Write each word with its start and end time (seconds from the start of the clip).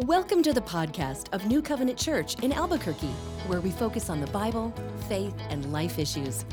Welcome 0.00 0.42
to 0.42 0.52
the 0.52 0.60
podcast 0.60 1.32
of 1.32 1.46
New 1.46 1.62
Covenant 1.62 1.96
Church 1.96 2.34
in 2.42 2.52
Albuquerque, 2.52 3.14
where 3.46 3.60
we 3.60 3.70
focus 3.70 4.10
on 4.10 4.20
the 4.20 4.26
Bible, 4.26 4.74
faith, 5.08 5.36
and 5.50 5.72
life 5.72 6.00
issues. 6.00 6.44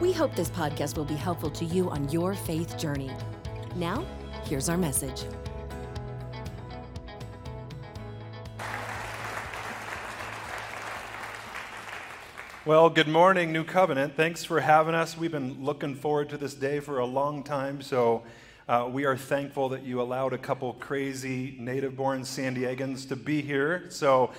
We 0.00 0.10
hope 0.10 0.34
this 0.34 0.48
podcast 0.48 0.96
will 0.96 1.04
be 1.04 1.14
helpful 1.14 1.50
to 1.50 1.66
you 1.66 1.90
on 1.90 2.08
your 2.08 2.32
faith 2.32 2.78
journey. 2.78 3.10
Now, 3.76 4.06
here's 4.44 4.70
our 4.70 4.78
message. 4.78 5.24
Well, 12.64 12.88
good 12.88 13.08
morning, 13.08 13.52
New 13.52 13.64
Covenant. 13.64 14.16
Thanks 14.16 14.44
for 14.44 14.60
having 14.60 14.94
us. 14.94 15.14
We've 15.14 15.30
been 15.30 15.62
looking 15.62 15.94
forward 15.94 16.30
to 16.30 16.38
this 16.38 16.54
day 16.54 16.80
for 16.80 17.00
a 17.00 17.06
long 17.06 17.42
time, 17.42 17.82
so 17.82 18.22
uh, 18.68 18.86
we 18.86 19.06
are 19.06 19.16
thankful 19.16 19.70
that 19.70 19.82
you 19.82 19.98
allowed 20.02 20.34
a 20.34 20.38
couple 20.38 20.74
crazy 20.74 21.56
native 21.58 21.96
born 21.96 22.22
San 22.22 22.54
Diegans 22.54 23.08
to 23.08 23.16
be 23.16 23.40
here. 23.40 23.86
So, 23.88 24.30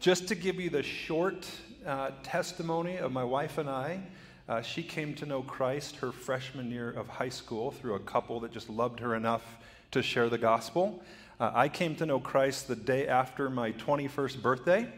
just 0.00 0.26
to 0.26 0.34
give 0.34 0.58
you 0.58 0.70
the 0.70 0.82
short 0.82 1.48
uh, 1.86 2.10
testimony 2.24 2.96
of 2.96 3.12
my 3.12 3.22
wife 3.22 3.58
and 3.58 3.70
I, 3.70 4.00
uh, 4.48 4.60
she 4.60 4.82
came 4.82 5.14
to 5.14 5.26
know 5.26 5.40
Christ 5.40 5.96
her 5.98 6.10
freshman 6.10 6.68
year 6.68 6.90
of 6.90 7.06
high 7.06 7.28
school 7.28 7.70
through 7.70 7.94
a 7.94 8.00
couple 8.00 8.40
that 8.40 8.50
just 8.50 8.68
loved 8.68 8.98
her 8.98 9.14
enough 9.14 9.44
to 9.92 10.02
share 10.02 10.28
the 10.28 10.38
gospel. 10.38 11.00
Uh, 11.38 11.52
I 11.54 11.68
came 11.68 11.94
to 11.96 12.06
know 12.06 12.18
Christ 12.18 12.66
the 12.66 12.74
day 12.74 13.06
after 13.06 13.48
my 13.48 13.70
21st 13.70 14.42
birthday. 14.42 14.88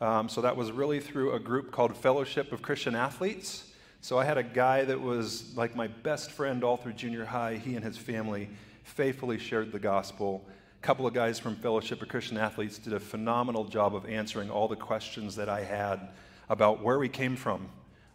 Um, 0.00 0.28
so 0.28 0.40
that 0.40 0.56
was 0.56 0.72
really 0.72 0.98
through 0.98 1.32
a 1.32 1.38
group 1.38 1.70
called 1.70 1.96
Fellowship 1.96 2.50
of 2.50 2.60
Christian 2.60 2.96
Athletes. 2.96 3.65
So 4.06 4.18
I 4.18 4.24
had 4.24 4.38
a 4.38 4.44
guy 4.44 4.84
that 4.84 5.00
was 5.00 5.52
like 5.56 5.74
my 5.74 5.88
best 5.88 6.30
friend 6.30 6.62
all 6.62 6.76
through 6.76 6.92
junior 6.92 7.24
high. 7.24 7.56
He 7.56 7.74
and 7.74 7.84
his 7.84 7.98
family 7.98 8.48
faithfully 8.84 9.36
shared 9.36 9.72
the 9.72 9.80
gospel. 9.80 10.44
A 10.80 10.86
couple 10.86 11.08
of 11.08 11.12
guys 11.12 11.40
from 11.40 11.56
Fellowship 11.56 12.00
of 12.02 12.06
Christian 12.06 12.36
Athletes 12.36 12.78
did 12.78 12.92
a 12.92 13.00
phenomenal 13.00 13.64
job 13.64 13.96
of 13.96 14.06
answering 14.06 14.48
all 14.48 14.68
the 14.68 14.76
questions 14.76 15.34
that 15.34 15.48
I 15.48 15.64
had 15.64 16.10
about 16.48 16.84
where 16.84 17.00
we 17.00 17.08
came 17.08 17.34
from, 17.34 17.68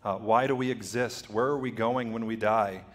uh, 0.05 0.15
why 0.15 0.47
do 0.47 0.55
we 0.55 0.71
exist, 0.71 1.29
where 1.29 1.47
are 1.47 1.59
we 1.59 1.71
going 1.71 2.13
when 2.13 2.25
we 2.25 2.37
die. 2.37 2.85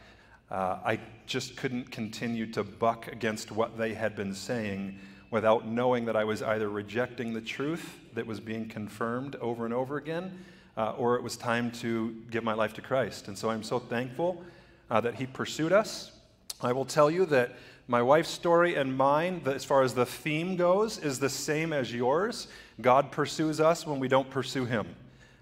Uh, 0.50 0.78
I 0.82 0.98
just 1.26 1.58
couldn't 1.58 1.90
continue 1.90 2.50
to 2.52 2.64
buck 2.64 3.08
against 3.08 3.52
what 3.52 3.76
they 3.76 3.92
had 3.92 4.16
been 4.16 4.32
saying 4.32 4.98
without 5.30 5.68
knowing 5.68 6.06
that 6.06 6.16
I 6.16 6.24
was 6.24 6.42
either 6.42 6.70
rejecting 6.70 7.34
the 7.34 7.42
truth 7.42 7.98
that 8.14 8.26
was 8.26 8.40
being 8.40 8.70
confirmed 8.70 9.36
over 9.36 9.66
and 9.66 9.74
over 9.74 9.98
again, 9.98 10.38
uh, 10.76 10.92
or 10.92 11.16
it 11.16 11.22
was 11.22 11.36
time 11.36 11.70
to 11.70 12.14
give 12.30 12.44
my 12.44 12.54
life 12.54 12.74
to 12.74 12.80
Christ. 12.80 13.28
And 13.28 13.36
so 13.36 13.50
I'm 13.50 13.62
so 13.62 13.78
thankful 13.78 14.42
uh, 14.90 15.00
that 15.00 15.14
He 15.14 15.26
pursued 15.26 15.72
us. 15.72 16.12
I 16.60 16.72
will 16.72 16.84
tell 16.84 17.10
you 17.10 17.26
that 17.26 17.56
my 17.88 18.02
wife's 18.02 18.30
story 18.30 18.74
and 18.74 18.96
mine, 18.96 19.42
as 19.46 19.64
far 19.64 19.82
as 19.82 19.94
the 19.94 20.06
theme 20.06 20.56
goes, 20.56 20.98
is 20.98 21.18
the 21.18 21.28
same 21.28 21.72
as 21.72 21.94
yours. 21.94 22.48
God 22.80 23.12
pursues 23.12 23.60
us 23.60 23.86
when 23.86 24.00
we 24.00 24.08
don't 24.08 24.28
pursue 24.28 24.64
Him. 24.64 24.86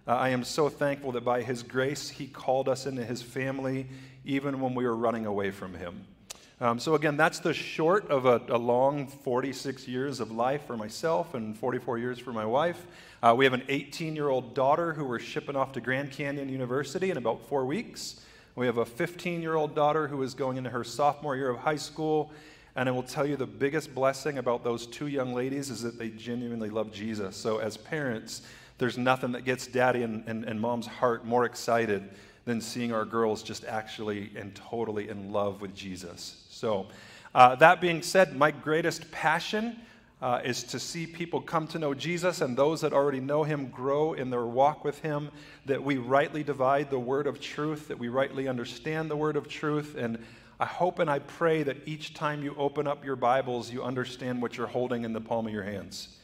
Uh, 0.07 0.13
I 0.13 0.29
am 0.29 0.45
so 0.45 0.69
thankful 0.69 1.13
that 1.13 1.25
by 1.25 1.43
His 1.43 1.63
grace, 1.63 2.11
He 2.11 2.27
called 2.27 2.69
us 2.69 2.87
into 2.87 3.05
His 3.05 3.23
family 3.23 3.87
even 4.25 4.61
when 4.61 4.75
we 4.75 4.85
were 4.85 4.97
running 4.97 5.27
away 5.27 5.51
from 5.51 5.75
Him. 5.75 6.05
Um, 6.61 6.79
so, 6.79 6.95
again, 6.95 7.17
that's 7.17 7.41
the 7.41 7.53
short 7.53 8.09
of 8.11 8.27
a, 8.27 8.41
a, 8.49 8.59
long 8.59 9.09
46 9.09 9.89
years 9.89 10.21
of 10.21 10.31
life 10.31 10.67
for 10.67 10.77
myself 10.77 11.35
and 11.35 11.57
44 11.59 11.99
years 11.99 12.19
for 12.19 12.33
my 12.33 12.47
wife. 12.47 12.87
Uh, 13.25 13.35
we 13.35 13.47
have 13.47 13.55
an 13.55 13.63
18 13.71 14.15
year 14.15 14.29
old 14.29 14.53
daughter 14.53 14.93
who 14.93 15.03
we're 15.03 15.19
shipping 15.19 15.57
off 15.57 15.73
to 15.73 15.81
Grand 15.81 16.11
Canyon 16.11 16.51
University 16.51 17.11
in 17.11 17.17
about 17.17 17.41
four 17.49 17.65
weeks. 17.65 18.21
We 18.55 18.67
have 18.67 18.77
a 18.77 18.85
15 18.85 19.41
year 19.41 19.55
old 19.55 19.75
daughter 19.75 20.07
who 20.07 20.23
is 20.23 20.35
going 20.35 20.59
into 20.59 20.69
her 20.69 20.85
sophomore 20.85 21.35
year 21.35 21.49
of 21.49 21.57
high 21.57 21.77
school. 21.77 22.31
And 22.77 22.87
I 22.87 22.93
will 22.93 23.03
tell 23.03 23.25
you 23.25 23.37
the 23.37 23.47
biggest 23.47 23.95
blessing 23.95 24.37
about 24.37 24.63
those 24.63 24.87
two 24.87 25.07
young 25.07 25.33
ladies 25.33 25.71
is 25.71 25.81
that 25.81 25.99
they 25.99 26.11
genuinely 26.11 26.69
love 26.69 26.93
Jesus. 26.93 27.35
So, 27.35 27.61
as 27.61 27.79
parents, 27.79 28.43
there's 28.77 28.99
nothing 28.99 29.33
that 29.33 29.47
gets 29.47 29.67
daddy 29.67 30.03
and, 30.03 30.23
and, 30.27 30.45
and 30.45 30.61
mom's 30.61 30.87
heart 30.87 31.25
more 31.25 31.47
excited 31.47 32.11
than 32.45 32.61
seeing 32.61 32.93
our 32.93 33.07
girls 33.07 33.43
just 33.43 33.65
actually 33.65 34.33
and 34.37 34.55
totally 34.55 35.09
in 35.09 35.33
love 35.33 35.63
with 35.63 35.75
Jesus. 35.75 36.45
So, 36.51 36.89
uh, 37.35 37.55
that 37.55 37.81
being 37.81 38.03
said, 38.03 38.37
my 38.37 38.51
greatest 38.51 39.11
passion 39.11 39.81
uh, 40.23 40.41
is 40.45 40.63
to 40.65 40.79
see 40.81 41.07
people 41.07 41.41
come 41.41 41.67
to 41.69 41.79
know 41.79 41.93
Jesus 41.93 42.41
and 42.41 42.57
those 42.57 42.81
that 42.81 42.93
already 42.93 43.21
know 43.21 43.45
him 43.45 43.69
grow 43.69 44.15
in 44.15 44.31
their 44.31 44.47
walk 44.47 44.85
with 44.85 45.01
him, 45.01 45.31
that 45.67 45.83
we 45.83 45.97
rightly 45.97 46.43
divide 46.43 46.91
the 46.91 46.99
word 46.99 47.27
of 47.27 47.41
truth, 47.41 47.89
that 47.89 47.99
we 47.99 48.09
rightly 48.09 48.49
understand 48.49 49.11
the 49.11 49.17
word 49.17 49.37
of 49.37 49.49
truth. 49.49 49.97
And 49.99 50.19
I 50.59 50.67
hope 50.67 50.99
and 50.99 51.11
I 51.11 51.19
pray 51.19 51.63
that 51.65 51.77
each 51.87 52.15
time 52.15 52.43
you 52.43 52.55
open 52.57 52.87
up 52.87 53.05
your 53.05 53.17
Bibles, 53.17 53.73
you 53.73 53.83
understand 53.83 54.41
what 54.41 54.57
you're 54.57 54.67
holding 54.67 55.05
in 55.05 55.13
the 55.13 55.21
palm 55.21 55.47
of 55.47 55.53
your 55.53 55.65
hands. 55.65 56.17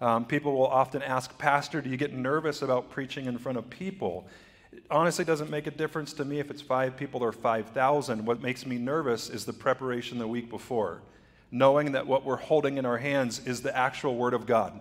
Um, 0.00 0.24
people 0.24 0.54
will 0.54 0.66
often 0.66 1.02
ask, 1.02 1.36
Pastor, 1.38 1.80
do 1.80 1.88
you 1.88 1.96
get 1.96 2.12
nervous 2.12 2.62
about 2.62 2.90
preaching 2.90 3.26
in 3.26 3.38
front 3.38 3.58
of 3.58 3.70
people? 3.70 4.26
It 4.72 4.84
honestly 4.90 5.24
doesn't 5.24 5.50
make 5.50 5.66
a 5.66 5.70
difference 5.70 6.12
to 6.14 6.24
me 6.24 6.40
if 6.40 6.50
it's 6.50 6.62
five 6.62 6.96
people 6.96 7.22
or 7.22 7.30
5,000. 7.30 8.24
What 8.24 8.40
makes 8.40 8.66
me 8.66 8.78
nervous 8.78 9.30
is 9.30 9.44
the 9.44 9.52
preparation 9.52 10.18
the 10.18 10.26
week 10.26 10.48
before, 10.48 11.02
knowing 11.52 11.92
that 11.92 12.06
what 12.06 12.24
we're 12.24 12.36
holding 12.36 12.78
in 12.78 12.86
our 12.86 12.98
hands 12.98 13.46
is 13.46 13.62
the 13.62 13.76
actual 13.76 14.16
Word 14.16 14.34
of 14.34 14.46
God. 14.46 14.80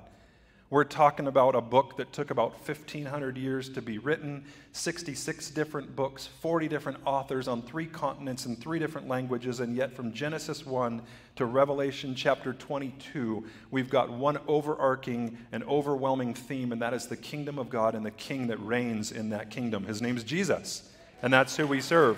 We're 0.69 0.85
talking 0.85 1.27
about 1.27 1.53
a 1.53 1.59
book 1.59 1.97
that 1.97 2.13
took 2.13 2.31
about 2.31 2.53
1,500 2.65 3.35
years 3.35 3.67
to 3.71 3.81
be 3.81 3.97
written, 3.97 4.45
66 4.71 5.51
different 5.51 5.97
books, 5.97 6.27
40 6.27 6.69
different 6.69 6.99
authors 7.03 7.49
on 7.49 7.61
three 7.61 7.87
continents 7.87 8.45
in 8.45 8.55
three 8.55 8.79
different 8.79 9.09
languages, 9.09 9.59
and 9.59 9.75
yet 9.75 9.93
from 9.93 10.13
Genesis 10.13 10.65
1 10.65 11.01
to 11.35 11.43
Revelation 11.43 12.15
chapter 12.15 12.53
22, 12.53 13.45
we've 13.69 13.89
got 13.89 14.09
one 14.09 14.39
overarching 14.47 15.37
and 15.51 15.61
overwhelming 15.65 16.33
theme, 16.33 16.71
and 16.71 16.81
that 16.81 16.93
is 16.93 17.07
the 17.07 17.17
kingdom 17.17 17.59
of 17.59 17.69
God 17.69 17.93
and 17.93 18.05
the 18.05 18.11
king 18.11 18.47
that 18.47 18.65
reigns 18.65 19.11
in 19.11 19.27
that 19.31 19.49
kingdom. 19.49 19.83
His 19.83 20.01
name's 20.01 20.23
Jesus, 20.23 20.89
and 21.21 21.33
that's 21.33 21.57
who 21.57 21.67
we 21.67 21.81
serve. 21.81 22.17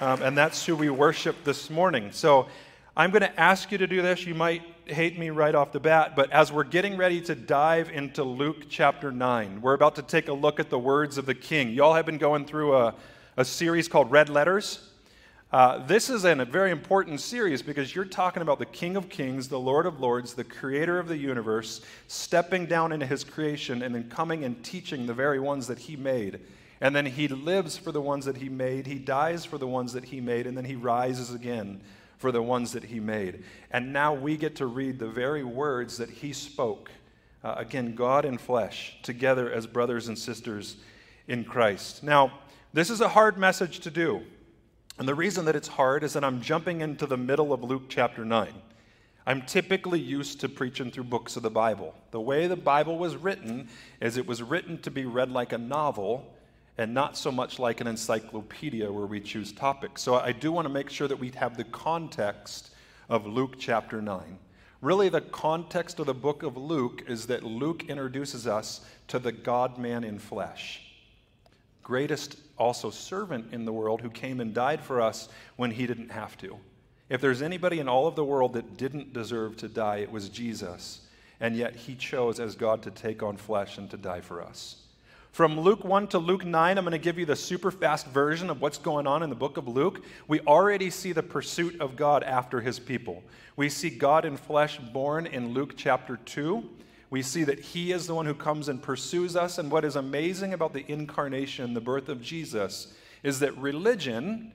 Um, 0.00 0.20
and 0.20 0.36
that's 0.36 0.66
who 0.66 0.74
we 0.74 0.90
worship 0.90 1.44
this 1.44 1.70
morning. 1.70 2.10
So 2.10 2.48
I'm 2.94 3.10
going 3.10 3.22
to 3.22 3.40
ask 3.40 3.72
you 3.72 3.78
to 3.78 3.86
do 3.86 4.02
this. 4.02 4.26
You 4.26 4.34
might 4.34 4.60
hate 4.84 5.18
me 5.18 5.30
right 5.30 5.54
off 5.54 5.72
the 5.72 5.80
bat, 5.80 6.14
but 6.14 6.30
as 6.30 6.52
we're 6.52 6.64
getting 6.64 6.98
ready 6.98 7.22
to 7.22 7.34
dive 7.34 7.88
into 7.88 8.22
Luke 8.22 8.66
chapter 8.68 9.10
9, 9.10 9.62
we're 9.62 9.72
about 9.72 9.94
to 9.94 10.02
take 10.02 10.28
a 10.28 10.32
look 10.34 10.60
at 10.60 10.68
the 10.68 10.78
words 10.78 11.16
of 11.16 11.24
the 11.24 11.34
king. 11.34 11.70
Y'all 11.70 11.94
have 11.94 12.04
been 12.04 12.18
going 12.18 12.44
through 12.44 12.76
a, 12.76 12.94
a 13.38 13.46
series 13.46 13.88
called 13.88 14.10
Red 14.10 14.28
Letters. 14.28 14.90
Uh, 15.50 15.78
this 15.86 16.10
is 16.10 16.26
an, 16.26 16.40
a 16.40 16.44
very 16.44 16.70
important 16.70 17.22
series 17.22 17.62
because 17.62 17.94
you're 17.94 18.04
talking 18.04 18.42
about 18.42 18.58
the 18.58 18.66
King 18.66 18.96
of 18.98 19.08
Kings, 19.08 19.48
the 19.48 19.58
Lord 19.58 19.86
of 19.86 19.98
Lords, 19.98 20.34
the 20.34 20.44
creator 20.44 20.98
of 20.98 21.08
the 21.08 21.16
universe, 21.16 21.80
stepping 22.08 22.66
down 22.66 22.92
into 22.92 23.06
his 23.06 23.24
creation 23.24 23.80
and 23.80 23.94
then 23.94 24.10
coming 24.10 24.44
and 24.44 24.62
teaching 24.62 25.06
the 25.06 25.14
very 25.14 25.40
ones 25.40 25.66
that 25.68 25.78
he 25.78 25.96
made. 25.96 26.40
And 26.82 26.94
then 26.94 27.06
he 27.06 27.26
lives 27.26 27.78
for 27.78 27.90
the 27.90 28.02
ones 28.02 28.26
that 28.26 28.36
he 28.36 28.50
made, 28.50 28.86
he 28.86 28.98
dies 28.98 29.46
for 29.46 29.56
the 29.56 29.66
ones 29.66 29.94
that 29.94 30.04
he 30.04 30.20
made, 30.20 30.46
and 30.46 30.54
then 30.54 30.66
he 30.66 30.74
rises 30.74 31.32
again 31.32 31.80
for 32.22 32.30
the 32.30 32.40
ones 32.40 32.70
that 32.70 32.84
he 32.84 33.00
made. 33.00 33.42
And 33.72 33.92
now 33.92 34.14
we 34.14 34.36
get 34.36 34.54
to 34.56 34.66
read 34.66 35.00
the 35.00 35.08
very 35.08 35.42
words 35.42 35.98
that 35.98 36.08
he 36.08 36.32
spoke. 36.32 36.88
Uh, 37.42 37.56
again, 37.58 37.96
God 37.96 38.24
and 38.24 38.40
flesh, 38.40 38.96
together 39.02 39.52
as 39.52 39.66
brothers 39.66 40.06
and 40.06 40.16
sisters 40.16 40.76
in 41.26 41.44
Christ. 41.44 42.04
Now, 42.04 42.32
this 42.72 42.90
is 42.90 43.00
a 43.00 43.08
hard 43.08 43.38
message 43.38 43.80
to 43.80 43.90
do. 43.90 44.22
And 45.00 45.08
the 45.08 45.16
reason 45.16 45.46
that 45.46 45.56
it's 45.56 45.66
hard 45.66 46.04
is 46.04 46.12
that 46.12 46.22
I'm 46.22 46.40
jumping 46.40 46.80
into 46.80 47.06
the 47.06 47.16
middle 47.16 47.52
of 47.52 47.64
Luke 47.64 47.86
chapter 47.88 48.24
9. 48.24 48.54
I'm 49.26 49.42
typically 49.42 49.98
used 49.98 50.40
to 50.42 50.48
preaching 50.48 50.92
through 50.92 51.04
books 51.04 51.34
of 51.34 51.42
the 51.42 51.50
Bible. 51.50 51.92
The 52.12 52.20
way 52.20 52.46
the 52.46 52.54
Bible 52.54 52.98
was 52.98 53.16
written 53.16 53.68
is 54.00 54.16
it 54.16 54.28
was 54.28 54.44
written 54.44 54.78
to 54.82 54.92
be 54.92 55.06
read 55.06 55.32
like 55.32 55.52
a 55.52 55.58
novel 55.58 56.32
and 56.78 56.94
not 56.94 57.16
so 57.16 57.30
much 57.30 57.58
like 57.58 57.80
an 57.80 57.86
encyclopedia 57.86 58.90
where 58.90 59.06
we 59.06 59.20
choose 59.20 59.52
topics. 59.52 60.02
So 60.02 60.14
I 60.14 60.32
do 60.32 60.50
want 60.52 60.66
to 60.66 60.72
make 60.72 60.90
sure 60.90 61.08
that 61.08 61.18
we 61.18 61.30
have 61.36 61.56
the 61.56 61.64
context 61.64 62.70
of 63.08 63.26
Luke 63.26 63.56
chapter 63.58 64.00
9. 64.00 64.38
Really, 64.80 65.08
the 65.08 65.20
context 65.20 66.00
of 66.00 66.06
the 66.06 66.14
book 66.14 66.42
of 66.42 66.56
Luke 66.56 67.04
is 67.06 67.26
that 67.26 67.44
Luke 67.44 67.84
introduces 67.88 68.46
us 68.46 68.80
to 69.08 69.18
the 69.18 69.30
God 69.30 69.78
man 69.78 70.02
in 70.02 70.18
flesh. 70.18 70.80
Greatest 71.82 72.36
also 72.58 72.90
servant 72.90 73.52
in 73.52 73.64
the 73.64 73.72
world 73.72 74.00
who 74.00 74.10
came 74.10 74.40
and 74.40 74.54
died 74.54 74.82
for 74.82 75.00
us 75.00 75.28
when 75.56 75.70
he 75.70 75.86
didn't 75.86 76.10
have 76.10 76.36
to. 76.38 76.56
If 77.08 77.20
there's 77.20 77.42
anybody 77.42 77.78
in 77.78 77.88
all 77.88 78.06
of 78.06 78.16
the 78.16 78.24
world 78.24 78.54
that 78.54 78.76
didn't 78.76 79.12
deserve 79.12 79.56
to 79.58 79.68
die, 79.68 79.98
it 79.98 80.10
was 80.10 80.28
Jesus. 80.28 81.00
And 81.40 81.54
yet 81.56 81.76
he 81.76 81.94
chose 81.94 82.40
as 82.40 82.54
God 82.54 82.82
to 82.84 82.90
take 82.90 83.22
on 83.22 83.36
flesh 83.36 83.78
and 83.78 83.90
to 83.90 83.96
die 83.96 84.20
for 84.20 84.42
us. 84.42 84.81
From 85.32 85.58
Luke 85.58 85.82
1 85.82 86.08
to 86.08 86.18
Luke 86.18 86.44
9, 86.44 86.76
I'm 86.76 86.84
going 86.84 86.92
to 86.92 86.98
give 86.98 87.18
you 87.18 87.24
the 87.24 87.34
super 87.34 87.70
fast 87.70 88.06
version 88.08 88.50
of 88.50 88.60
what's 88.60 88.76
going 88.76 89.06
on 89.06 89.22
in 89.22 89.30
the 89.30 89.34
book 89.34 89.56
of 89.56 89.66
Luke. 89.66 90.04
We 90.28 90.40
already 90.40 90.90
see 90.90 91.12
the 91.12 91.22
pursuit 91.22 91.80
of 91.80 91.96
God 91.96 92.22
after 92.22 92.60
his 92.60 92.78
people. 92.78 93.22
We 93.56 93.70
see 93.70 93.88
God 93.88 94.26
in 94.26 94.36
flesh 94.36 94.76
born 94.76 95.24
in 95.24 95.54
Luke 95.54 95.72
chapter 95.74 96.18
2. 96.18 96.68
We 97.08 97.22
see 97.22 97.44
that 97.44 97.60
he 97.60 97.92
is 97.92 98.06
the 98.06 98.14
one 98.14 98.26
who 98.26 98.34
comes 98.34 98.68
and 98.68 98.82
pursues 98.82 99.34
us. 99.34 99.56
And 99.56 99.70
what 99.70 99.86
is 99.86 99.96
amazing 99.96 100.52
about 100.52 100.74
the 100.74 100.84
incarnation, 100.86 101.72
the 101.72 101.80
birth 101.80 102.10
of 102.10 102.20
Jesus, 102.20 102.92
is 103.22 103.40
that 103.40 103.56
religion, 103.56 104.52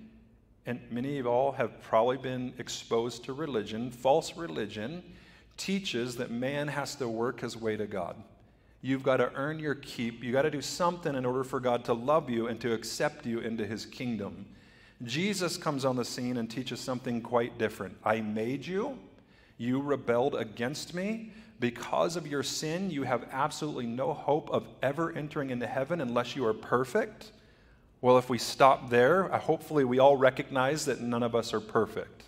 and 0.68 0.80
many 0.92 1.18
of 1.18 1.26
all 1.26 1.54
have 1.54 1.82
probably 1.82 2.18
been 2.18 2.54
exposed 2.60 3.24
to 3.24 3.34
religion, 3.34 3.90
false 3.90 4.38
religion, 4.38 5.02
teaches 5.58 6.18
that 6.18 6.30
man 6.30 6.68
has 6.68 6.94
to 6.98 7.08
work 7.08 7.42
his 7.42 7.58
way 7.58 7.78
to 7.78 7.88
God. 7.88 8.16
You've 8.88 9.04
got 9.04 9.18
to 9.18 9.34
earn 9.36 9.60
your 9.60 9.76
keep. 9.76 10.24
You've 10.24 10.32
got 10.32 10.44
to 10.44 10.50
do 10.50 10.62
something 10.62 11.14
in 11.14 11.26
order 11.26 11.44
for 11.44 11.60
God 11.60 11.84
to 11.86 11.94
love 11.94 12.30
you 12.30 12.48
and 12.48 12.58
to 12.62 12.72
accept 12.72 13.26
you 13.26 13.40
into 13.40 13.68
his 13.68 13.86
kingdom. 13.86 14.46
Jesus 15.04 15.58
comes 15.58 15.84
on 15.84 15.98
the 15.98 16.06
scene 16.06 16.38
and 16.38 16.50
teaches 16.50 16.80
something 16.80 17.20
quite 17.20 17.58
different. 17.58 17.98
I 18.06 18.22
made 18.22 18.66
you, 18.66 18.98
you 19.58 19.82
rebelled 19.82 20.36
against 20.36 20.94
me. 20.94 21.34
Because 21.60 22.16
of 22.16 22.28
your 22.28 22.44
sin, 22.44 22.90
you 22.90 23.04
have 23.04 23.28
absolutely 23.34 23.88
no 23.88 24.14
hope 24.14 24.50
of 24.52 24.66
ever 24.82 25.12
entering 25.12 25.50
into 25.50 25.68
heaven 25.68 26.00
unless 26.00 26.38
you 26.38 26.46
are 26.46 26.54
perfect. 26.54 27.34
Well, 28.00 28.18
if 28.18 28.30
we 28.30 28.38
stop 28.38 28.90
there, 28.90 29.24
hopefully 29.24 29.84
we 29.84 30.00
all 30.00 30.16
recognize 30.16 30.86
that 30.86 31.02
none 31.02 31.24
of 31.24 31.36
us 31.36 31.54
are 31.54 31.60
perfect. 31.60 32.24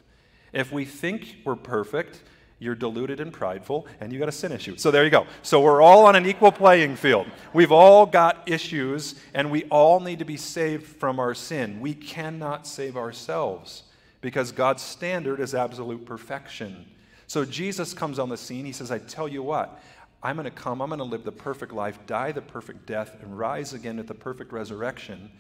If 0.51 0.73
we 0.73 0.83
think 0.83 1.38
we're 1.45 1.56
perfect, 1.56 2.21
you're 2.59 2.75
deluded 2.75 3.19
and 3.19 3.31
prideful, 3.31 3.88
and 4.00 4.11
you 4.11 4.19
got 4.19 4.29
a 4.29 4.33
sin 4.33 4.51
issue. 4.51 4.75
So 4.77 4.91
there 4.91 5.03
you 5.03 5.09
go. 5.09 5.25
So 5.41 5.61
we're 5.61 5.81
all 5.81 6.06
on 6.06 6.15
an 6.15 6.25
equal 6.25 6.51
playing 6.51 6.97
field. 6.97 7.27
We've 7.53 7.71
all 7.71 8.06
got 8.06 8.44
issues, 8.47 9.15
and 9.33 9.50
we 9.50 9.63
all 9.65 10.00
need 10.01 10.19
to 10.19 10.25
be 10.25 10.38
saved 10.38 10.85
from 10.85 11.19
our 11.19 11.33
sin. 11.33 11.79
We 11.79 11.94
cannot 11.94 12.67
save 12.67 12.97
ourselves 12.97 13.83
because 14.21 14.51
God's 14.51 14.83
standard 14.83 15.39
is 15.39 15.56
absolute 15.56 16.06
perfection. 16.06 16.85
So 17.27 17.45
Jesus 17.45 17.94
comes 17.94 18.19
on 18.19 18.27
the 18.27 18.38
scene. 18.38 18.65
He 18.65 18.71
says, 18.71 18.91
I 18.91 19.00
tell 19.00 19.27
you 19.27 19.41
what, 19.41 19.81
I'm 20.21 20.35
going 20.35 20.45
to 20.45 20.51
come, 20.51 20.81
I'm 20.81 20.89
going 20.89 21.00
to 21.00 21.06
live 21.06 21.23
the 21.23 21.31
perfect 21.31 21.71
life, 21.71 21.97
die 22.06 22.33
the 22.33 22.41
perfect 22.41 22.85
death, 22.85 23.15
and 23.21 23.38
rise 23.38 23.73
again 23.73 24.00
at 24.00 24.07
the 24.07 24.13
perfect 24.13 24.51
resurrection. 24.51 25.31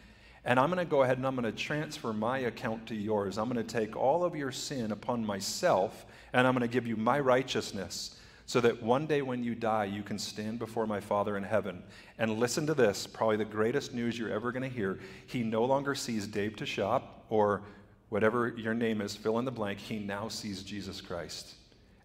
And 0.45 0.59
I'm 0.59 0.69
going 0.69 0.83
to 0.83 0.89
go 0.89 1.03
ahead 1.03 1.17
and 1.17 1.27
I'm 1.27 1.35
going 1.35 1.51
to 1.51 1.57
transfer 1.57 2.13
my 2.13 2.39
account 2.39 2.87
to 2.87 2.95
yours. 2.95 3.37
I'm 3.37 3.49
going 3.49 3.65
to 3.65 3.73
take 3.79 3.95
all 3.95 4.23
of 4.23 4.35
your 4.35 4.51
sin 4.51 4.91
upon 4.91 5.25
myself 5.25 6.05
and 6.33 6.47
I'm 6.47 6.53
going 6.53 6.67
to 6.67 6.73
give 6.73 6.87
you 6.87 6.95
my 6.95 7.19
righteousness 7.19 8.15
so 8.45 8.59
that 8.61 8.81
one 8.81 9.05
day 9.05 9.21
when 9.21 9.43
you 9.43 9.53
die, 9.53 9.85
you 9.85 10.01
can 10.01 10.17
stand 10.17 10.57
before 10.57 10.87
my 10.87 10.99
Father 10.99 11.37
in 11.37 11.43
heaven. 11.43 11.83
And 12.17 12.39
listen 12.39 12.65
to 12.65 12.73
this 12.73 13.05
probably 13.05 13.37
the 13.37 13.45
greatest 13.45 13.93
news 13.93 14.17
you're 14.17 14.31
ever 14.31 14.51
going 14.51 14.63
to 14.63 14.75
hear. 14.75 14.99
He 15.27 15.43
no 15.43 15.65
longer 15.65 15.93
sees 15.93 16.25
Dave 16.25 16.55
Deshop 16.55 17.03
or 17.29 17.61
whatever 18.09 18.47
your 18.47 18.73
name 18.73 19.01
is, 19.01 19.15
fill 19.15 19.37
in 19.37 19.45
the 19.45 19.51
blank. 19.51 19.77
He 19.77 19.99
now 19.99 20.29
sees 20.29 20.63
Jesus 20.63 20.99
Christ. 20.99 21.53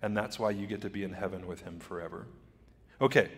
And 0.02 0.14
that's 0.14 0.38
why 0.38 0.50
you 0.50 0.66
get 0.66 0.82
to 0.82 0.90
be 0.90 1.02
in 1.02 1.14
heaven 1.14 1.46
with 1.46 1.62
him 1.62 1.78
forever. 1.80 2.26
Okay, 3.00 3.30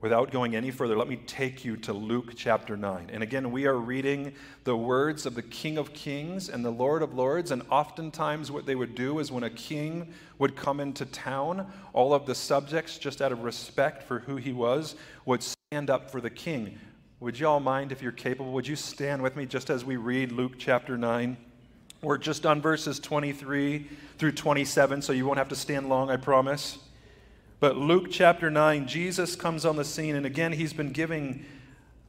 Without 0.00 0.30
going 0.30 0.54
any 0.54 0.70
further, 0.70 0.96
let 0.96 1.08
me 1.08 1.16
take 1.26 1.64
you 1.64 1.76
to 1.76 1.92
Luke 1.92 2.34
chapter 2.36 2.76
9. 2.76 3.10
And 3.12 3.20
again, 3.20 3.50
we 3.50 3.66
are 3.66 3.76
reading 3.76 4.32
the 4.62 4.76
words 4.76 5.26
of 5.26 5.34
the 5.34 5.42
King 5.42 5.76
of 5.76 5.92
Kings 5.92 6.48
and 6.48 6.64
the 6.64 6.70
Lord 6.70 7.02
of 7.02 7.14
Lords. 7.14 7.50
And 7.50 7.62
oftentimes, 7.68 8.52
what 8.52 8.64
they 8.64 8.76
would 8.76 8.94
do 8.94 9.18
is 9.18 9.32
when 9.32 9.42
a 9.42 9.50
king 9.50 10.14
would 10.38 10.54
come 10.54 10.78
into 10.78 11.04
town, 11.04 11.66
all 11.92 12.14
of 12.14 12.26
the 12.26 12.34
subjects, 12.36 12.96
just 12.96 13.20
out 13.20 13.32
of 13.32 13.42
respect 13.42 14.04
for 14.04 14.20
who 14.20 14.36
he 14.36 14.52
was, 14.52 14.94
would 15.24 15.42
stand 15.42 15.90
up 15.90 16.12
for 16.12 16.20
the 16.20 16.30
king. 16.30 16.78
Would 17.18 17.40
you 17.40 17.48
all 17.48 17.58
mind, 17.58 17.90
if 17.90 18.00
you're 18.00 18.12
capable, 18.12 18.52
would 18.52 18.68
you 18.68 18.76
stand 18.76 19.20
with 19.20 19.34
me 19.34 19.46
just 19.46 19.68
as 19.68 19.84
we 19.84 19.96
read 19.96 20.30
Luke 20.30 20.52
chapter 20.58 20.96
9? 20.96 21.36
We're 22.02 22.18
just 22.18 22.46
on 22.46 22.62
verses 22.62 23.00
23 23.00 23.88
through 24.18 24.30
27, 24.30 25.02
so 25.02 25.12
you 25.12 25.26
won't 25.26 25.38
have 25.38 25.48
to 25.48 25.56
stand 25.56 25.88
long, 25.88 26.08
I 26.08 26.16
promise. 26.16 26.78
But 27.60 27.76
Luke 27.76 28.06
chapter 28.10 28.50
9, 28.50 28.86
Jesus 28.86 29.34
comes 29.34 29.64
on 29.64 29.74
the 29.74 29.84
scene, 29.84 30.14
and 30.14 30.24
again, 30.24 30.52
he's 30.52 30.72
been 30.72 30.92
giving 30.92 31.44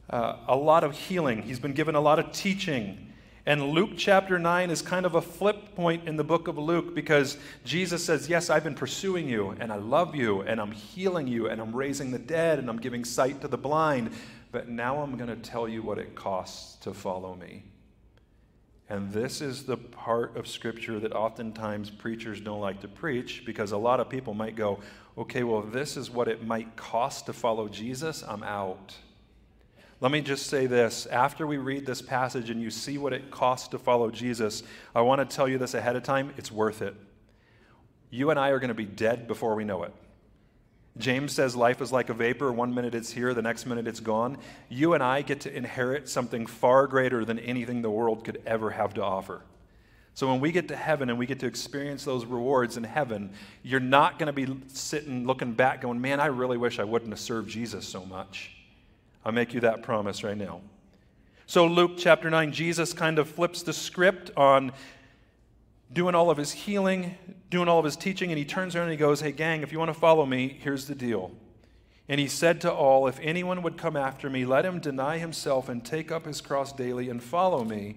uh, 0.08 0.36
a 0.46 0.54
lot 0.54 0.84
of 0.84 0.96
healing, 0.96 1.42
he's 1.42 1.58
been 1.58 1.72
given 1.72 1.96
a 1.96 2.00
lot 2.00 2.20
of 2.20 2.30
teaching. 2.30 3.08
And 3.46 3.70
Luke 3.70 3.90
chapter 3.96 4.38
9 4.38 4.70
is 4.70 4.80
kind 4.80 5.04
of 5.04 5.16
a 5.16 5.22
flip 5.22 5.74
point 5.74 6.06
in 6.06 6.16
the 6.16 6.22
book 6.22 6.46
of 6.46 6.56
Luke 6.56 6.94
because 6.94 7.36
Jesus 7.64 8.04
says, 8.04 8.28
Yes, 8.28 8.48
I've 8.48 8.62
been 8.62 8.76
pursuing 8.76 9.28
you, 9.28 9.56
and 9.58 9.72
I 9.72 9.76
love 9.76 10.14
you, 10.14 10.42
and 10.42 10.60
I'm 10.60 10.70
healing 10.70 11.26
you, 11.26 11.48
and 11.48 11.60
I'm 11.60 11.74
raising 11.74 12.12
the 12.12 12.18
dead, 12.18 12.60
and 12.60 12.68
I'm 12.68 12.78
giving 12.78 13.04
sight 13.04 13.40
to 13.40 13.48
the 13.48 13.58
blind. 13.58 14.12
But 14.52 14.68
now 14.68 15.00
I'm 15.00 15.16
going 15.16 15.30
to 15.30 15.36
tell 15.36 15.68
you 15.68 15.82
what 15.82 15.98
it 15.98 16.14
costs 16.14 16.76
to 16.84 16.94
follow 16.94 17.34
me. 17.34 17.64
And 18.90 19.12
this 19.12 19.40
is 19.40 19.62
the 19.62 19.76
part 19.76 20.36
of 20.36 20.48
Scripture 20.48 20.98
that 20.98 21.12
oftentimes 21.12 21.90
preachers 21.90 22.40
don't 22.40 22.60
like 22.60 22.80
to 22.80 22.88
preach 22.88 23.44
because 23.46 23.70
a 23.70 23.76
lot 23.76 24.00
of 24.00 24.08
people 24.08 24.34
might 24.34 24.56
go, 24.56 24.80
okay, 25.16 25.42
well, 25.42 25.62
this 25.62 25.96
is 25.96 26.10
what 26.10 26.28
it 26.28 26.46
might 26.46 26.76
cost 26.76 27.26
to 27.26 27.32
follow 27.32 27.68
Jesus, 27.68 28.24
I'm 28.26 28.42
out. 28.42 28.94
Let 30.00 30.12
me 30.12 30.22
just 30.22 30.46
say 30.46 30.66
this. 30.66 31.04
After 31.06 31.46
we 31.46 31.58
read 31.58 31.84
this 31.84 32.00
passage 32.00 32.48
and 32.48 32.62
you 32.62 32.70
see 32.70 32.96
what 32.96 33.12
it 33.12 33.30
costs 33.30 33.68
to 33.68 33.78
follow 33.78 34.10
Jesus, 34.10 34.62
I 34.94 35.02
want 35.02 35.20
to 35.20 35.36
tell 35.36 35.46
you 35.46 35.58
this 35.58 35.74
ahead 35.74 35.94
of 35.94 36.02
time 36.02 36.32
it's 36.38 36.50
worth 36.50 36.80
it. 36.80 36.94
You 38.08 38.30
and 38.30 38.38
I 38.40 38.48
are 38.48 38.58
going 38.58 38.68
to 38.68 38.74
be 38.74 38.86
dead 38.86 39.28
before 39.28 39.54
we 39.54 39.64
know 39.64 39.82
it. 39.82 39.92
James 40.96 41.32
says 41.32 41.54
life 41.54 41.80
is 41.80 41.92
like 41.92 42.08
a 42.08 42.14
vapor. 42.14 42.50
One 42.50 42.74
minute 42.74 42.94
it's 42.94 43.12
here, 43.12 43.34
the 43.34 43.42
next 43.42 43.66
minute 43.66 43.86
it's 43.86 44.00
gone. 44.00 44.38
You 44.68 44.94
and 44.94 45.02
I 45.02 45.22
get 45.22 45.40
to 45.42 45.54
inherit 45.54 46.08
something 46.08 46.46
far 46.46 46.86
greater 46.86 47.24
than 47.24 47.38
anything 47.38 47.82
the 47.82 47.90
world 47.90 48.24
could 48.24 48.42
ever 48.46 48.70
have 48.70 48.94
to 48.94 49.04
offer. 49.04 49.42
So 50.14 50.28
when 50.28 50.40
we 50.40 50.52
get 50.52 50.68
to 50.68 50.76
heaven 50.76 51.08
and 51.08 51.18
we 51.18 51.26
get 51.26 51.40
to 51.40 51.46
experience 51.46 52.04
those 52.04 52.24
rewards 52.24 52.76
in 52.76 52.84
heaven, 52.84 53.32
you're 53.62 53.80
not 53.80 54.18
going 54.18 54.26
to 54.26 54.32
be 54.32 54.54
sitting 54.68 55.26
looking 55.26 55.52
back 55.52 55.80
going, 55.80 56.00
man, 56.00 56.20
I 56.20 56.26
really 56.26 56.58
wish 56.58 56.78
I 56.78 56.84
wouldn't 56.84 57.10
have 57.10 57.20
served 57.20 57.48
Jesus 57.48 57.86
so 57.86 58.04
much. 58.04 58.52
I'll 59.24 59.32
make 59.32 59.54
you 59.54 59.60
that 59.60 59.82
promise 59.82 60.24
right 60.24 60.36
now. 60.36 60.60
So, 61.46 61.66
Luke 61.66 61.92
chapter 61.96 62.30
9, 62.30 62.52
Jesus 62.52 62.92
kind 62.92 63.18
of 63.18 63.28
flips 63.28 63.62
the 63.62 63.72
script 63.72 64.30
on 64.36 64.72
doing 65.92 66.14
all 66.14 66.30
of 66.30 66.36
his 66.36 66.52
healing, 66.52 67.16
doing 67.50 67.68
all 67.68 67.78
of 67.78 67.84
his 67.84 67.96
teaching, 67.96 68.30
and 68.30 68.38
he 68.38 68.44
turns 68.44 68.76
around 68.76 68.84
and 68.84 68.92
he 68.92 68.96
goes, 68.96 69.20
Hey, 69.20 69.32
gang, 69.32 69.62
if 69.62 69.72
you 69.72 69.78
want 69.78 69.92
to 69.92 69.98
follow 69.98 70.24
me, 70.24 70.56
here's 70.60 70.86
the 70.86 70.94
deal. 70.94 71.32
And 72.08 72.20
he 72.20 72.28
said 72.28 72.60
to 72.62 72.72
all, 72.72 73.06
If 73.06 73.18
anyone 73.20 73.62
would 73.62 73.76
come 73.76 73.96
after 73.96 74.30
me, 74.30 74.44
let 74.44 74.64
him 74.64 74.78
deny 74.80 75.18
himself 75.18 75.68
and 75.68 75.84
take 75.84 76.12
up 76.12 76.24
his 76.24 76.40
cross 76.40 76.72
daily 76.72 77.08
and 77.08 77.22
follow 77.22 77.64
me. 77.64 77.96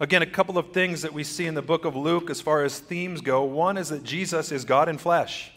Again, 0.00 0.22
a 0.22 0.26
couple 0.26 0.58
of 0.58 0.72
things 0.72 1.02
that 1.02 1.12
we 1.12 1.22
see 1.22 1.46
in 1.46 1.54
the 1.54 1.62
book 1.62 1.84
of 1.84 1.94
Luke 1.94 2.28
as 2.28 2.40
far 2.40 2.64
as 2.64 2.80
themes 2.80 3.20
go. 3.20 3.44
One 3.44 3.76
is 3.76 3.90
that 3.90 4.02
Jesus 4.02 4.50
is 4.50 4.64
God 4.64 4.88
in 4.88 4.98
flesh. 4.98 5.52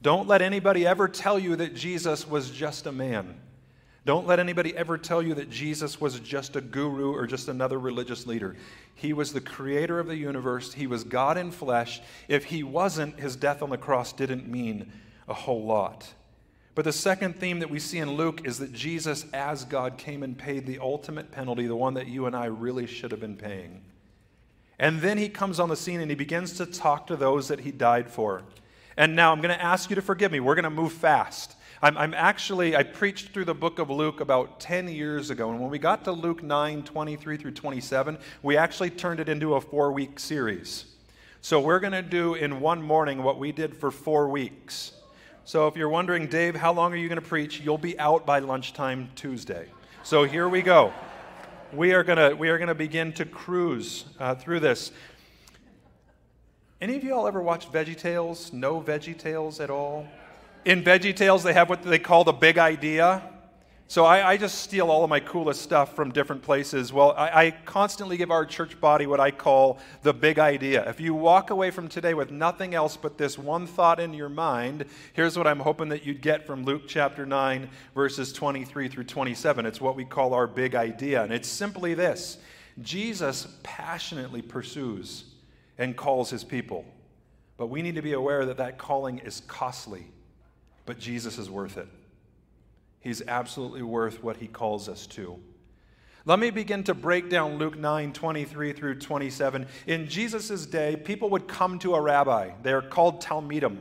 Don't 0.00 0.28
let 0.28 0.42
anybody 0.42 0.86
ever 0.86 1.08
tell 1.08 1.38
you 1.38 1.56
that 1.56 1.74
Jesus 1.74 2.26
was 2.26 2.50
just 2.50 2.86
a 2.86 2.92
man. 2.92 3.40
Don't 4.04 4.26
let 4.26 4.38
anybody 4.38 4.76
ever 4.76 4.96
tell 4.96 5.20
you 5.20 5.34
that 5.34 5.50
Jesus 5.50 6.00
was 6.00 6.20
just 6.20 6.56
a 6.56 6.60
guru 6.60 7.12
or 7.12 7.26
just 7.26 7.48
another 7.48 7.78
religious 7.78 8.26
leader. 8.26 8.56
He 8.94 9.12
was 9.12 9.32
the 9.32 9.40
creator 9.40 9.98
of 9.98 10.06
the 10.06 10.16
universe, 10.16 10.72
He 10.72 10.86
was 10.86 11.04
God 11.04 11.36
in 11.36 11.50
flesh. 11.50 12.00
If 12.28 12.44
He 12.44 12.62
wasn't, 12.62 13.18
His 13.18 13.36
death 13.36 13.60
on 13.60 13.70
the 13.70 13.76
cross 13.76 14.12
didn't 14.12 14.48
mean 14.48 14.92
a 15.26 15.34
whole 15.34 15.64
lot. 15.64 16.14
But 16.78 16.84
the 16.84 16.92
second 16.92 17.40
theme 17.40 17.58
that 17.58 17.70
we 17.70 17.80
see 17.80 17.98
in 17.98 18.12
Luke 18.12 18.42
is 18.44 18.60
that 18.60 18.72
Jesus, 18.72 19.26
as 19.32 19.64
God, 19.64 19.98
came 19.98 20.22
and 20.22 20.38
paid 20.38 20.64
the 20.64 20.78
ultimate 20.78 21.32
penalty, 21.32 21.66
the 21.66 21.74
one 21.74 21.94
that 21.94 22.06
you 22.06 22.26
and 22.26 22.36
I 22.36 22.44
really 22.44 22.86
should 22.86 23.10
have 23.10 23.18
been 23.18 23.34
paying. 23.34 23.82
And 24.78 25.00
then 25.00 25.18
he 25.18 25.28
comes 25.28 25.58
on 25.58 25.70
the 25.70 25.74
scene 25.74 26.00
and 26.00 26.08
he 26.08 26.14
begins 26.14 26.52
to 26.58 26.66
talk 26.66 27.08
to 27.08 27.16
those 27.16 27.48
that 27.48 27.58
he 27.58 27.72
died 27.72 28.08
for. 28.08 28.44
And 28.96 29.16
now 29.16 29.32
I'm 29.32 29.40
going 29.40 29.52
to 29.52 29.60
ask 29.60 29.90
you 29.90 29.96
to 29.96 30.02
forgive 30.02 30.30
me. 30.30 30.38
We're 30.38 30.54
going 30.54 30.62
to 30.62 30.70
move 30.70 30.92
fast. 30.92 31.56
I'm, 31.82 31.98
I'm, 31.98 32.14
actually, 32.14 32.76
I 32.76 32.84
preached 32.84 33.30
through 33.30 33.46
the 33.46 33.54
book 33.54 33.80
of 33.80 33.90
Luke 33.90 34.20
about 34.20 34.60
10 34.60 34.86
years 34.86 35.30
ago. 35.30 35.50
And 35.50 35.58
when 35.58 35.70
we 35.70 35.80
got 35.80 36.04
to 36.04 36.12
Luke 36.12 36.44
9, 36.44 36.84
23 36.84 37.36
through 37.38 37.54
27, 37.54 38.18
we 38.44 38.56
actually 38.56 38.90
turned 38.90 39.18
it 39.18 39.28
into 39.28 39.54
a 39.54 39.60
four 39.60 39.90
week 39.90 40.20
series. 40.20 40.84
So 41.40 41.58
we're 41.58 41.80
going 41.80 41.92
to 41.92 42.02
do 42.02 42.34
in 42.34 42.60
one 42.60 42.80
morning 42.80 43.24
what 43.24 43.36
we 43.36 43.50
did 43.50 43.76
for 43.76 43.90
four 43.90 44.28
weeks. 44.28 44.92
So 45.48 45.66
if 45.66 45.76
you're 45.76 45.88
wondering, 45.88 46.26
Dave, 46.26 46.54
how 46.54 46.74
long 46.74 46.92
are 46.92 46.96
you 46.96 47.08
going 47.08 47.18
to 47.18 47.26
preach? 47.26 47.58
You'll 47.58 47.78
be 47.78 47.98
out 47.98 48.26
by 48.26 48.40
lunchtime 48.40 49.08
Tuesday. 49.14 49.68
So 50.02 50.24
here 50.24 50.46
we 50.46 50.60
go. 50.60 50.92
We 51.72 51.94
are 51.94 52.04
going 52.04 52.18
to 52.18 52.36
we 52.36 52.50
are 52.50 52.58
going 52.58 52.68
to 52.68 52.74
begin 52.74 53.14
to 53.14 53.24
cruise 53.24 54.04
uh, 54.20 54.34
through 54.34 54.60
this. 54.60 54.92
Any 56.82 56.96
of 56.96 57.02
you 57.02 57.14
all 57.14 57.26
ever 57.26 57.40
watched 57.40 57.72
Veggie 57.72 57.96
Tales? 57.96 58.52
No 58.52 58.82
Veggie 58.82 59.16
Tales 59.16 59.58
at 59.58 59.70
all? 59.70 60.06
In 60.66 60.84
Veggie 60.84 61.16
Tales, 61.16 61.42
they 61.44 61.54
have 61.54 61.70
what 61.70 61.82
they 61.82 61.98
call 61.98 62.24
the 62.24 62.32
big 62.32 62.58
idea. 62.58 63.22
So 63.90 64.04
I, 64.04 64.32
I, 64.32 64.36
just 64.36 64.58
steal 64.58 64.90
all 64.90 65.02
of 65.02 65.08
my 65.08 65.18
coolest 65.18 65.62
stuff 65.62 65.96
from 65.96 66.12
different 66.12 66.42
places. 66.42 66.92
Well, 66.92 67.14
I, 67.16 67.46
I, 67.46 67.50
constantly 67.64 68.18
give 68.18 68.30
our 68.30 68.44
church 68.44 68.78
body 68.78 69.06
what 69.06 69.18
I 69.18 69.30
call 69.30 69.78
the 70.02 70.12
big 70.12 70.38
idea. 70.38 70.86
If 70.90 71.00
you 71.00 71.14
walk 71.14 71.48
away 71.48 71.70
from 71.70 71.88
today 71.88 72.12
with 72.12 72.30
nothing 72.30 72.74
else 72.74 72.98
but 72.98 73.16
this 73.16 73.38
one 73.38 73.66
thought 73.66 73.98
in 73.98 74.12
your 74.12 74.28
mind, 74.28 74.84
here's 75.14 75.38
what 75.38 75.46
I'm 75.46 75.60
hoping 75.60 75.88
that 75.88 76.04
you'd 76.04 76.20
get 76.20 76.46
from 76.46 76.64
Luke 76.64 76.82
chapter 76.86 77.24
9, 77.24 77.70
verses 77.94 78.30
23 78.30 78.88
through 78.88 79.04
27. 79.04 79.64
It's 79.64 79.80
what 79.80 79.96
we 79.96 80.04
call 80.04 80.34
our 80.34 80.46
big 80.46 80.74
idea. 80.74 81.22
And 81.22 81.32
it's 81.32 81.48
simply 81.48 81.94
this 81.94 82.36
Jesus 82.82 83.48
passionately 83.62 84.42
pursues 84.42 85.24
and 85.78 85.96
calls 85.96 86.28
his 86.28 86.44
people. 86.44 86.84
But 87.56 87.68
we 87.68 87.80
need 87.80 87.94
to 87.94 88.02
be 88.02 88.12
aware 88.12 88.44
that 88.44 88.58
that 88.58 88.76
calling 88.76 89.20
is 89.20 89.40
costly, 89.46 90.08
but 90.84 90.98
Jesus 90.98 91.38
is 91.38 91.48
worth 91.48 91.78
it. 91.78 91.88
He's 93.08 93.22
absolutely 93.26 93.80
worth 93.80 94.22
what 94.22 94.36
he 94.36 94.46
calls 94.46 94.86
us 94.86 95.06
to. 95.06 95.38
Let 96.26 96.38
me 96.38 96.50
begin 96.50 96.84
to 96.84 96.92
break 96.92 97.30
down 97.30 97.56
Luke 97.56 97.78
9 97.78 98.12
23 98.12 98.74
through 98.74 98.96
27. 98.96 99.66
In 99.86 100.08
Jesus' 100.08 100.66
day, 100.66 100.94
people 100.94 101.30
would 101.30 101.48
come 101.48 101.78
to 101.78 101.94
a 101.94 102.00
rabbi. 102.02 102.50
They're 102.62 102.82
called 102.82 103.22
Talmidim, 103.22 103.78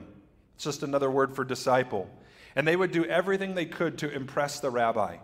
it's 0.55 0.63
just 0.63 0.81
another 0.81 1.11
word 1.11 1.35
for 1.35 1.43
disciple. 1.43 2.09
And 2.55 2.65
they 2.65 2.77
would 2.77 2.93
do 2.93 3.03
everything 3.03 3.53
they 3.53 3.65
could 3.65 3.97
to 3.97 4.09
impress 4.09 4.61
the 4.61 4.69
rabbi. 4.69 5.17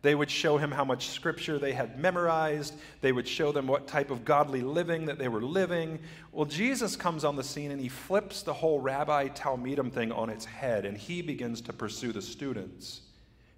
They 0.00 0.14
would 0.14 0.30
show 0.30 0.56
him 0.56 0.70
how 0.70 0.86
much 0.86 1.10
scripture 1.10 1.58
they 1.58 1.74
had 1.74 2.00
memorized. 2.00 2.72
They 3.02 3.12
would 3.12 3.28
show 3.28 3.52
them 3.52 3.66
what 3.66 3.86
type 3.86 4.10
of 4.10 4.24
godly 4.24 4.62
living 4.62 5.04
that 5.04 5.18
they 5.18 5.28
were 5.28 5.42
living. 5.42 5.98
Well, 6.32 6.46
Jesus 6.46 6.96
comes 6.96 7.26
on 7.26 7.36
the 7.36 7.44
scene 7.44 7.72
and 7.72 7.80
he 7.80 7.90
flips 7.90 8.40
the 8.40 8.54
whole 8.54 8.80
rabbi 8.80 9.28
Talmidim 9.28 9.92
thing 9.92 10.12
on 10.12 10.30
its 10.30 10.46
head 10.46 10.86
and 10.86 10.96
he 10.96 11.20
begins 11.20 11.60
to 11.60 11.74
pursue 11.74 12.12
the 12.12 12.22
students. 12.22 13.02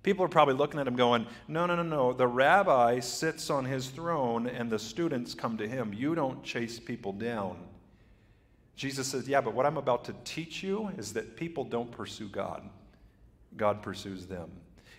People 0.03 0.25
are 0.25 0.29
probably 0.29 0.55
looking 0.55 0.81
at 0.81 0.87
him 0.87 0.97
going, 0.97 1.27
No, 1.47 1.67
no, 1.67 1.77
no, 1.77 1.83
no. 1.83 2.13
The 2.13 2.27
rabbi 2.27 3.01
sits 3.01 3.51
on 3.51 3.65
his 3.65 3.89
throne 3.89 4.47
and 4.47 4.71
the 4.71 4.79
students 4.79 5.35
come 5.35 5.57
to 5.59 5.69
him. 5.69 5.93
You 5.93 6.15
don't 6.15 6.43
chase 6.43 6.81
people 6.81 7.13
down. 7.13 7.57
Jesus 8.75 9.07
says, 9.07 9.29
Yeah, 9.29 9.41
but 9.41 9.55
what 9.55 9.67
I'm 9.67 9.77
about 9.77 10.05
to 10.07 10.15
teach 10.25 10.63
you 10.63 10.91
is 10.99 11.13
that 11.13 11.37
people 11.37 11.65
don't 11.65 11.91
pursue 11.91 12.29
God, 12.29 12.69
God 13.57 13.83
pursues 13.83 14.27
them. 14.27 14.51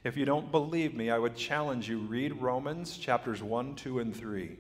If 0.03 0.17
you 0.17 0.25
don't 0.25 0.51
believe 0.51 0.93
me, 0.93 1.09
I 1.09 1.17
would 1.17 1.35
challenge 1.35 1.87
you 1.87 1.99
read 1.99 2.41
Romans 2.41 2.97
chapters 2.97 3.41
1, 3.41 3.75
2, 3.75 3.99
and 3.99 4.15
3, 4.15 4.57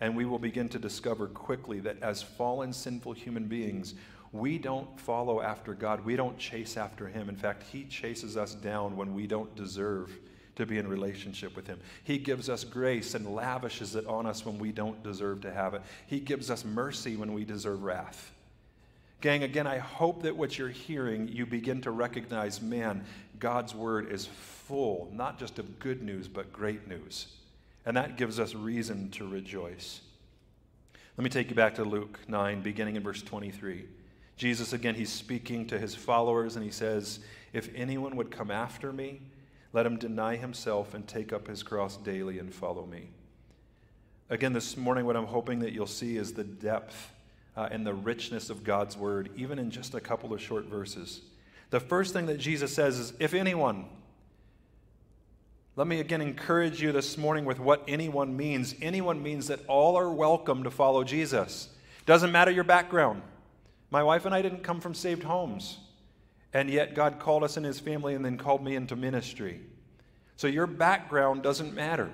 and 0.00 0.16
we 0.16 0.24
will 0.24 0.38
begin 0.38 0.70
to 0.70 0.78
discover 0.78 1.26
quickly 1.26 1.80
that 1.80 2.02
as 2.02 2.22
fallen, 2.22 2.72
sinful 2.72 3.12
human 3.12 3.44
beings, 3.44 3.94
we 4.32 4.58
don't 4.58 4.98
follow 5.00 5.40
after 5.40 5.74
God. 5.74 6.04
We 6.04 6.16
don't 6.16 6.38
chase 6.38 6.76
after 6.76 7.08
Him. 7.08 7.28
In 7.28 7.36
fact, 7.36 7.64
He 7.64 7.84
chases 7.84 8.36
us 8.36 8.54
down 8.54 8.96
when 8.96 9.14
we 9.14 9.26
don't 9.26 9.54
deserve 9.56 10.16
to 10.56 10.66
be 10.66 10.78
in 10.78 10.86
relationship 10.86 11.56
with 11.56 11.66
Him. 11.66 11.80
He 12.04 12.18
gives 12.18 12.48
us 12.48 12.62
grace 12.62 13.14
and 13.14 13.34
lavishes 13.34 13.96
it 13.96 14.06
on 14.06 14.26
us 14.26 14.46
when 14.46 14.58
we 14.58 14.72
don't 14.72 15.02
deserve 15.02 15.40
to 15.42 15.52
have 15.52 15.74
it. 15.74 15.82
He 16.06 16.20
gives 16.20 16.50
us 16.50 16.64
mercy 16.64 17.16
when 17.16 17.32
we 17.32 17.44
deserve 17.44 17.82
wrath. 17.82 18.32
Gang, 19.20 19.42
again, 19.42 19.66
I 19.66 19.78
hope 19.78 20.22
that 20.22 20.36
what 20.36 20.58
you're 20.58 20.68
hearing, 20.68 21.28
you 21.28 21.44
begin 21.44 21.82
to 21.82 21.90
recognize 21.90 22.62
man, 22.62 23.04
God's 23.38 23.74
word 23.74 24.10
is 24.10 24.26
full, 24.26 25.10
not 25.12 25.38
just 25.38 25.58
of 25.58 25.78
good 25.78 26.02
news, 26.02 26.28
but 26.28 26.52
great 26.52 26.88
news. 26.88 27.26
And 27.84 27.96
that 27.96 28.16
gives 28.16 28.38
us 28.38 28.54
reason 28.54 29.10
to 29.12 29.26
rejoice. 29.26 30.00
Let 31.16 31.24
me 31.24 31.30
take 31.30 31.50
you 31.50 31.56
back 31.56 31.74
to 31.74 31.84
Luke 31.84 32.20
9, 32.28 32.62
beginning 32.62 32.96
in 32.96 33.02
verse 33.02 33.22
23. 33.22 33.84
Jesus, 34.40 34.72
again, 34.72 34.94
he's 34.94 35.12
speaking 35.12 35.66
to 35.66 35.78
his 35.78 35.94
followers 35.94 36.56
and 36.56 36.64
he 36.64 36.70
says, 36.70 37.20
If 37.52 37.68
anyone 37.74 38.16
would 38.16 38.30
come 38.30 38.50
after 38.50 38.90
me, 38.90 39.20
let 39.74 39.84
him 39.84 39.98
deny 39.98 40.36
himself 40.36 40.94
and 40.94 41.06
take 41.06 41.30
up 41.30 41.46
his 41.46 41.62
cross 41.62 41.98
daily 41.98 42.38
and 42.38 42.50
follow 42.50 42.86
me. 42.86 43.10
Again, 44.30 44.54
this 44.54 44.78
morning, 44.78 45.04
what 45.04 45.14
I'm 45.14 45.26
hoping 45.26 45.58
that 45.58 45.74
you'll 45.74 45.86
see 45.86 46.16
is 46.16 46.32
the 46.32 46.44
depth 46.44 47.12
uh, 47.54 47.68
and 47.70 47.86
the 47.86 47.92
richness 47.92 48.48
of 48.48 48.64
God's 48.64 48.96
word, 48.96 49.28
even 49.36 49.58
in 49.58 49.70
just 49.70 49.94
a 49.94 50.00
couple 50.00 50.32
of 50.32 50.40
short 50.40 50.64
verses. 50.64 51.20
The 51.68 51.78
first 51.78 52.14
thing 52.14 52.24
that 52.24 52.38
Jesus 52.38 52.74
says 52.74 52.98
is, 52.98 53.12
If 53.18 53.34
anyone, 53.34 53.84
let 55.76 55.86
me 55.86 56.00
again 56.00 56.22
encourage 56.22 56.80
you 56.80 56.92
this 56.92 57.18
morning 57.18 57.44
with 57.44 57.60
what 57.60 57.84
anyone 57.86 58.38
means. 58.38 58.74
Anyone 58.80 59.22
means 59.22 59.48
that 59.48 59.60
all 59.66 59.96
are 59.96 60.10
welcome 60.10 60.62
to 60.62 60.70
follow 60.70 61.04
Jesus. 61.04 61.68
Doesn't 62.06 62.32
matter 62.32 62.50
your 62.50 62.64
background. 62.64 63.20
My 63.90 64.02
wife 64.02 64.24
and 64.24 64.34
I 64.34 64.42
didn't 64.42 64.62
come 64.62 64.80
from 64.80 64.94
saved 64.94 65.24
homes, 65.24 65.78
and 66.52 66.70
yet 66.70 66.94
God 66.94 67.18
called 67.18 67.42
us 67.42 67.56
in 67.56 67.64
His 67.64 67.80
family 67.80 68.14
and 68.14 68.24
then 68.24 68.38
called 68.38 68.62
me 68.62 68.76
into 68.76 68.94
ministry. 68.94 69.60
So 70.36 70.46
your 70.46 70.66
background 70.66 71.42
doesn't 71.42 71.74
matter. 71.74 72.10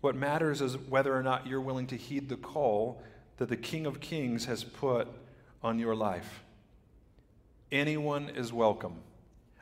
What 0.00 0.14
matters 0.14 0.60
is 0.60 0.76
whether 0.76 1.16
or 1.16 1.22
not 1.22 1.46
you're 1.46 1.60
willing 1.60 1.86
to 1.88 1.96
heed 1.96 2.28
the 2.28 2.36
call 2.36 3.02
that 3.38 3.48
the 3.48 3.56
King 3.56 3.86
of 3.86 4.00
Kings 4.00 4.44
has 4.44 4.62
put 4.62 5.08
on 5.62 5.78
your 5.78 5.94
life. 5.94 6.44
Anyone 7.72 8.30
is 8.30 8.52
welcome. 8.52 8.96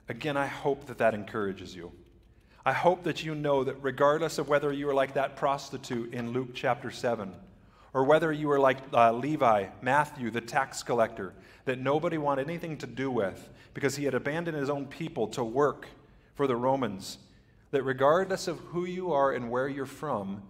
Again, 0.09 0.37
I 0.37 0.47
hope 0.47 0.87
that 0.87 0.99
that 0.99 1.15
encourages 1.15 1.75
you. 1.75 1.93
I 2.65 2.73
hope 2.73 3.05
that 3.05 3.25
you 3.25 3.35
know 3.35 3.65
that 3.65 3.77
regardless 3.81 4.39
of 4.39 4.49
whether 4.49 4.73
you 4.73 4.89
are 4.89 4.95
like 4.95 5.15
that 5.15 5.37
prostitute 5.37 6.13
in 6.13 6.33
Luke 6.33 6.51
chapter 6.53 6.91
7, 6.91 7.33
or 7.93 8.05
whether 8.05 8.33
you 8.33 8.49
were 8.49 8.61
like 8.61 8.79
uh, 8.93 9.13
Levi, 9.13 9.67
Matthew, 9.81 10.31
the 10.31 10.41
tax 10.41 10.83
collector, 10.83 11.33
that 11.65 11.79
nobody 11.79 12.19
wanted 12.19 12.49
anything 12.49 12.77
to 12.79 12.87
do 12.87 13.11
with 13.11 13.49
because 13.75 13.97
he 13.97 14.05
had 14.05 14.15
abandoned 14.15 14.57
his 14.57 14.71
own 14.71 14.87
people 14.87 15.29
to 15.29 15.45
work 15.45 15.87
for 16.35 16.47
the 16.47 16.57
Romans, 16.57 17.19
that 17.71 17.83
regardless 17.83 18.49
of 18.49 18.59
who 18.59 18.85
you 18.85 19.13
are 19.13 19.33
and 19.33 19.51
where 19.51 19.69
you're 19.69 19.87
from, 19.87 20.43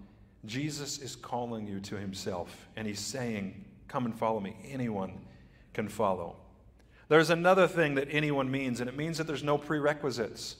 Jesus 0.45 0.99
is 0.99 1.17
calling 1.17 1.67
you 1.67 1.81
to 1.81 1.97
himself 1.97 2.69
and 2.77 2.87
he's 2.87 3.01
saying, 3.01 3.65
Come 3.89 4.05
and 4.05 4.15
follow 4.15 4.41
me. 4.41 4.57
Anyone 4.69 5.13
can 5.73 5.89
follow. 5.89 6.37
There's 7.09 7.31
another 7.31 7.69
thing 7.69 7.95
that 7.95 8.09
anyone 8.11 8.51
means, 8.51 8.81
and 8.81 8.89
it 8.89 8.97
means 8.97 9.19
that 9.19 9.27
there's 9.29 9.45
no 9.45 9.59
prerequisites 9.59 10.57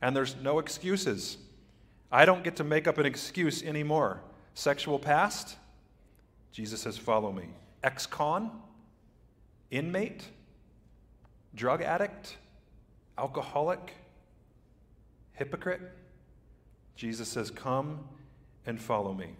and 0.00 0.14
there's 0.14 0.36
no 0.36 0.58
excuses. 0.58 1.38
I 2.10 2.24
don't 2.24 2.44
get 2.44 2.56
to 2.56 2.64
make 2.64 2.86
up 2.86 2.98
an 2.98 3.06
excuse 3.06 3.62
anymore. 3.62 4.20
Sexual 4.54 4.98
past? 4.98 5.56
Jesus 6.52 6.80
says, 6.80 6.96
Follow 6.98 7.32
me. 7.32 7.48
Ex 7.82 8.06
con, 8.06 8.50
inmate, 9.70 10.24
drug 11.54 11.82
addict, 11.82 12.36
alcoholic, 13.18 13.94
hypocrite. 15.32 15.80
Jesus 16.94 17.28
says, 17.28 17.50
Come 17.50 18.00
and 18.66 18.80
follow 18.80 19.12
me. 19.12 19.30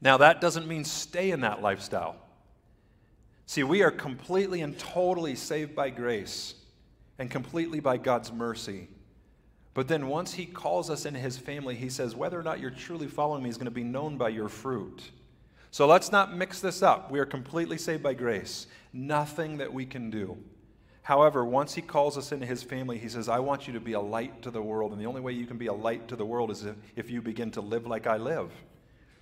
Now, 0.00 0.18
that 0.18 0.40
doesn't 0.40 0.68
mean 0.68 0.84
stay 0.84 1.30
in 1.30 1.40
that 1.40 1.62
lifestyle. 1.62 2.16
See, 3.46 3.62
we 3.62 3.82
are 3.82 3.90
completely 3.90 4.60
and 4.60 4.78
totally 4.78 5.34
saved 5.34 5.74
by 5.74 5.90
grace 5.90 6.54
and 7.18 7.30
completely 7.30 7.80
by 7.80 7.96
God's 7.96 8.32
mercy. 8.32 8.88
But 9.72 9.88
then 9.88 10.08
once 10.08 10.34
He 10.34 10.46
calls 10.46 10.90
us 10.90 11.06
into 11.06 11.20
His 11.20 11.38
family, 11.38 11.74
He 11.74 11.88
says, 11.88 12.14
whether 12.14 12.38
or 12.38 12.42
not 12.42 12.60
you're 12.60 12.70
truly 12.70 13.06
following 13.06 13.42
me 13.42 13.50
is 13.50 13.56
going 13.56 13.66
to 13.66 13.70
be 13.70 13.84
known 13.84 14.16
by 14.16 14.30
your 14.30 14.48
fruit. 14.48 15.10
So 15.70 15.86
let's 15.86 16.10
not 16.10 16.36
mix 16.36 16.60
this 16.60 16.82
up. 16.82 17.10
We 17.10 17.18
are 17.18 17.26
completely 17.26 17.78
saved 17.78 18.02
by 18.02 18.14
grace, 18.14 18.66
nothing 18.92 19.58
that 19.58 19.72
we 19.72 19.84
can 19.86 20.10
do. 20.10 20.36
However, 21.02 21.44
once 21.44 21.74
he 21.74 21.82
calls 21.82 22.18
us 22.18 22.32
into 22.32 22.46
his 22.46 22.64
family, 22.64 22.98
he 22.98 23.08
says, 23.08 23.28
I 23.28 23.38
want 23.38 23.68
you 23.68 23.72
to 23.74 23.80
be 23.80 23.92
a 23.92 24.00
light 24.00 24.42
to 24.42 24.50
the 24.50 24.60
world. 24.60 24.90
And 24.90 25.00
the 25.00 25.06
only 25.06 25.20
way 25.20 25.32
you 25.32 25.46
can 25.46 25.56
be 25.56 25.68
a 25.68 25.72
light 25.72 26.08
to 26.08 26.16
the 26.16 26.26
world 26.26 26.50
is 26.50 26.64
if, 26.64 26.74
if 26.96 27.10
you 27.10 27.22
begin 27.22 27.52
to 27.52 27.60
live 27.60 27.86
like 27.86 28.08
I 28.08 28.16
live. 28.16 28.50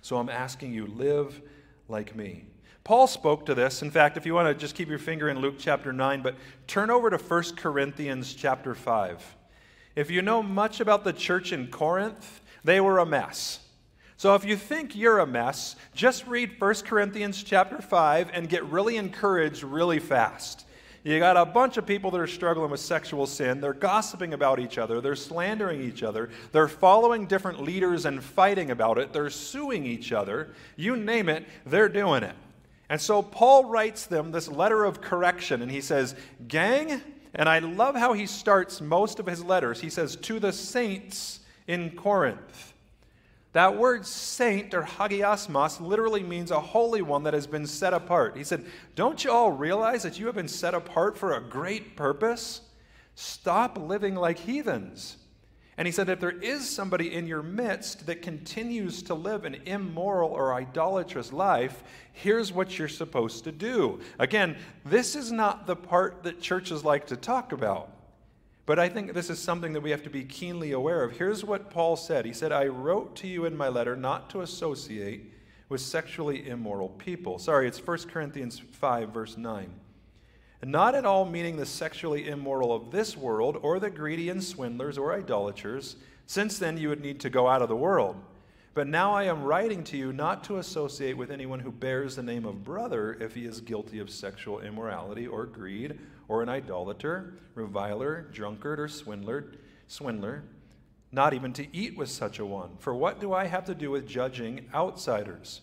So 0.01 0.17
I'm 0.17 0.29
asking 0.29 0.73
you, 0.73 0.87
live 0.87 1.41
like 1.87 2.15
me. 2.15 2.45
Paul 2.83 3.07
spoke 3.07 3.45
to 3.47 3.55
this. 3.55 3.81
In 3.81 3.91
fact, 3.91 4.15
if 4.15 4.25
you 4.25 4.33
want 4.33 4.47
to 4.47 4.53
just 4.53 4.75
keep 4.75 4.89
your 4.89 4.99
finger 4.99 5.29
in 5.29 5.39
Luke 5.39 5.55
chapter 5.57 5.91
9, 5.91 6.21
but 6.21 6.35
turn 6.67 6.89
over 6.89 7.09
to 7.09 7.17
1 7.17 7.55
Corinthians 7.55 8.33
chapter 8.33 8.75
5. 8.75 9.35
If 9.95 10.11
you 10.11 10.21
know 10.21 10.43
much 10.43 10.79
about 10.79 11.03
the 11.03 11.13
church 11.13 11.51
in 11.51 11.67
Corinth, 11.67 12.41
they 12.63 12.79
were 12.79 12.99
a 12.99 13.05
mess. 13.05 13.59
So 14.17 14.35
if 14.35 14.45
you 14.45 14.55
think 14.55 14.95
you're 14.95 15.19
a 15.19 15.27
mess, 15.27 15.75
just 15.93 16.25
read 16.25 16.59
1 16.59 16.73
Corinthians 16.85 17.43
chapter 17.43 17.81
5 17.81 18.31
and 18.33 18.47
get 18.47 18.63
really 18.65 18.95
encouraged 18.95 19.63
really 19.63 19.99
fast. 19.99 20.65
You 21.03 21.19
got 21.19 21.37
a 21.37 21.45
bunch 21.45 21.77
of 21.77 21.85
people 21.85 22.09
that 22.11 22.19
are 22.19 22.25
struggling 22.25 22.71
with 22.71 22.79
sexual 22.79 23.27
sin. 23.27 23.61
They're 23.61 23.73
gossiping 23.73 24.33
about 24.33 24.59
each 24.59 24.79
other. 24.79 25.01
They're 25.01 25.15
slandering 25.15 25.81
each 25.81 26.01
other. 26.01 26.31
They're 26.51 26.67
following 26.67 27.27
different 27.27 27.61
leaders 27.61 28.05
and 28.05 28.23
fighting 28.23 28.71
about 28.71 28.97
it. 28.97 29.13
They're 29.13 29.29
suing 29.29 29.85
each 29.85 30.11
other. 30.11 30.55
You 30.77 30.95
name 30.95 31.29
it, 31.29 31.45
they're 31.65 31.89
doing 31.89 32.23
it. 32.23 32.35
And 32.89 32.99
so 32.99 33.21
Paul 33.21 33.65
writes 33.65 34.05
them 34.05 34.31
this 34.31 34.47
letter 34.47 34.83
of 34.83 35.01
correction, 35.01 35.61
and 35.61 35.71
he 35.71 35.81
says, 35.81 36.15
Gang, 36.47 37.01
and 37.35 37.49
I 37.49 37.59
love 37.59 37.95
how 37.95 38.13
he 38.13 38.25
starts 38.25 38.79
most 38.79 39.19
of 39.19 39.25
his 39.25 39.43
letters. 39.43 39.81
He 39.81 39.89
says, 39.89 40.15
To 40.15 40.39
the 40.39 40.53
saints 40.53 41.41
in 41.67 41.91
Corinth. 41.91 42.74
That 43.55 43.77
word 43.77 44.05
saint 44.05 44.73
or 44.73 44.83
hagiasmos 44.83 45.79
literally 45.79 46.21
means 46.21 46.51
a 46.51 46.59
holy 46.59 47.01
one 47.01 47.23
that 47.23 47.33
has 47.33 47.47
been 47.47 47.65
set 47.65 47.93
apart. 47.93 48.35
He 48.35 48.43
said, 48.43 48.65
Don't 48.95 49.23
you 49.23 49.31
all 49.31 49.49
realize 49.49 50.03
that 50.03 50.19
you 50.19 50.25
have 50.25 50.35
been 50.35 50.49
set 50.49 50.73
apart 50.73 51.17
for 51.17 51.31
a 51.31 51.41
great 51.41 51.95
purpose? 51.95 52.59
Stop 53.15 53.77
living 53.77 54.13
like 54.15 54.39
heathens. 54.39 55.15
And 55.77 55.85
he 55.87 55.93
said, 55.93 56.09
if 56.09 56.19
there 56.19 56.31
is 56.31 56.69
somebody 56.69 57.13
in 57.13 57.27
your 57.27 57.43
midst 57.43 58.07
that 58.07 58.21
continues 58.21 59.01
to 59.03 59.13
live 59.13 59.45
an 59.45 59.55
immoral 59.65 60.31
or 60.31 60.53
idolatrous 60.53 61.31
life, 61.31 61.81
here's 62.11 62.51
what 62.51 62.77
you're 62.77 62.89
supposed 62.89 63.45
to 63.45 63.53
do. 63.53 64.01
Again, 64.19 64.57
this 64.83 65.15
is 65.15 65.31
not 65.31 65.65
the 65.65 65.77
part 65.77 66.23
that 66.23 66.41
churches 66.41 66.83
like 66.83 67.07
to 67.07 67.15
talk 67.15 67.53
about. 67.53 67.89
But 68.65 68.79
I 68.79 68.89
think 68.89 69.13
this 69.13 69.29
is 69.29 69.39
something 69.39 69.73
that 69.73 69.81
we 69.81 69.91
have 69.91 70.03
to 70.03 70.09
be 70.09 70.23
keenly 70.23 70.71
aware 70.71 71.03
of. 71.03 71.17
Here's 71.17 71.43
what 71.43 71.69
Paul 71.69 71.95
said 71.95 72.25
He 72.25 72.33
said, 72.33 72.51
I 72.51 72.65
wrote 72.65 73.15
to 73.17 73.27
you 73.27 73.45
in 73.45 73.55
my 73.55 73.67
letter 73.67 73.95
not 73.95 74.29
to 74.31 74.41
associate 74.41 75.31
with 75.69 75.81
sexually 75.81 76.47
immoral 76.47 76.89
people. 76.89 77.39
Sorry, 77.39 77.67
it's 77.67 77.85
1 77.85 77.97
Corinthians 78.09 78.59
5, 78.59 79.09
verse 79.09 79.37
9 79.37 79.69
not 80.65 80.95
at 80.95 81.05
all 81.05 81.25
meaning 81.25 81.57
the 81.57 81.65
sexually 81.65 82.27
immoral 82.27 82.73
of 82.73 82.91
this 82.91 83.15
world, 83.15 83.57
or 83.61 83.79
the 83.79 83.89
greedy 83.89 84.29
and 84.29 84.43
swindlers 84.43 84.97
or 84.97 85.13
idolaters, 85.13 85.95
since 86.25 86.57
then 86.57 86.77
you 86.77 86.89
would 86.89 87.01
need 87.01 87.19
to 87.19 87.29
go 87.29 87.47
out 87.47 87.61
of 87.61 87.69
the 87.69 87.75
world. 87.75 88.15
But 88.75 88.87
now 88.87 89.13
I 89.13 89.23
am 89.23 89.45
writing 89.45 89.85
to 89.85 89.97
you 89.97 90.11
not 90.11 90.43
to 90.43 90.57
associate 90.57 91.15
with 91.15 91.31
anyone 91.31 91.61
who 91.61 91.71
bears 91.71 92.17
the 92.17 92.23
name 92.23 92.43
of 92.45 92.65
brother 92.65 93.13
if 93.21 93.33
he 93.33 93.45
is 93.45 93.61
guilty 93.61 93.99
of 93.99 94.09
sexual 94.09 94.59
immorality 94.59 95.25
or 95.25 95.45
greed, 95.45 95.97
or 96.27 96.43
an 96.43 96.49
idolater, 96.49 97.35
reviler, 97.55 98.27
drunkard, 98.33 98.81
or 98.81 98.89
swindler, 98.89 99.53
swindler, 99.87 100.43
not 101.13 101.33
even 101.33 101.53
to 101.53 101.73
eat 101.73 101.95
with 101.95 102.09
such 102.09 102.39
a 102.39 102.45
one. 102.45 102.71
For 102.79 102.93
what 102.93 103.21
do 103.21 103.31
I 103.31 103.45
have 103.45 103.63
to 103.65 103.73
do 103.73 103.91
with 103.91 104.05
judging 104.05 104.67
outsiders? 104.73 105.61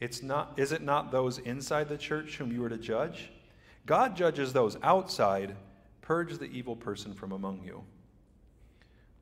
It's 0.00 0.22
not, 0.22 0.54
is 0.56 0.72
it 0.72 0.80
not 0.80 1.12
those 1.12 1.36
inside 1.40 1.90
the 1.90 1.98
church 1.98 2.38
whom 2.38 2.50
you 2.50 2.64
are 2.64 2.70
to 2.70 2.78
judge? 2.78 3.30
God 3.84 4.16
judges 4.16 4.54
those 4.54 4.78
outside. 4.82 5.54
Purge 6.00 6.38
the 6.38 6.46
evil 6.46 6.76
person 6.76 7.12
from 7.12 7.32
among 7.32 7.62
you. 7.62 7.84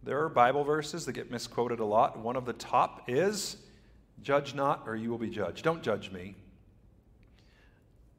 There 0.02 0.23
are 0.25 0.28
Bible 0.28 0.64
verses 0.64 1.06
that 1.06 1.12
get 1.12 1.30
misquoted 1.30 1.78
a 1.80 1.85
lot. 1.85 2.18
One 2.18 2.37
of 2.37 2.44
the 2.44 2.52
top 2.52 3.04
is 3.09 3.56
Judge 4.23 4.54
not, 4.54 4.85
or 4.87 4.94
you 4.94 5.11
will 5.11 5.18
be 5.18 5.30
judged. 5.30 5.64
Don't 5.64 5.82
judge 5.82 6.11
me. 6.11 6.37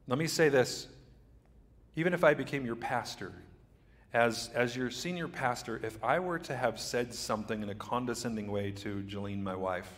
Let 0.06 0.18
me 0.18 0.26
say 0.26 0.48
this 0.48 0.88
even 1.96 2.12
if 2.12 2.24
I 2.24 2.34
became 2.34 2.66
your 2.66 2.76
pastor, 2.76 3.32
as, 4.12 4.50
as 4.54 4.76
your 4.76 4.90
senior 4.90 5.28
pastor, 5.28 5.80
if 5.82 6.02
I 6.02 6.18
were 6.18 6.38
to 6.40 6.56
have 6.56 6.78
said 6.78 7.14
something 7.14 7.62
in 7.62 7.68
a 7.68 7.74
condescending 7.74 8.50
way 8.50 8.72
to 8.72 9.02
Jolene, 9.08 9.42
my 9.42 9.54
wife, 9.54 9.90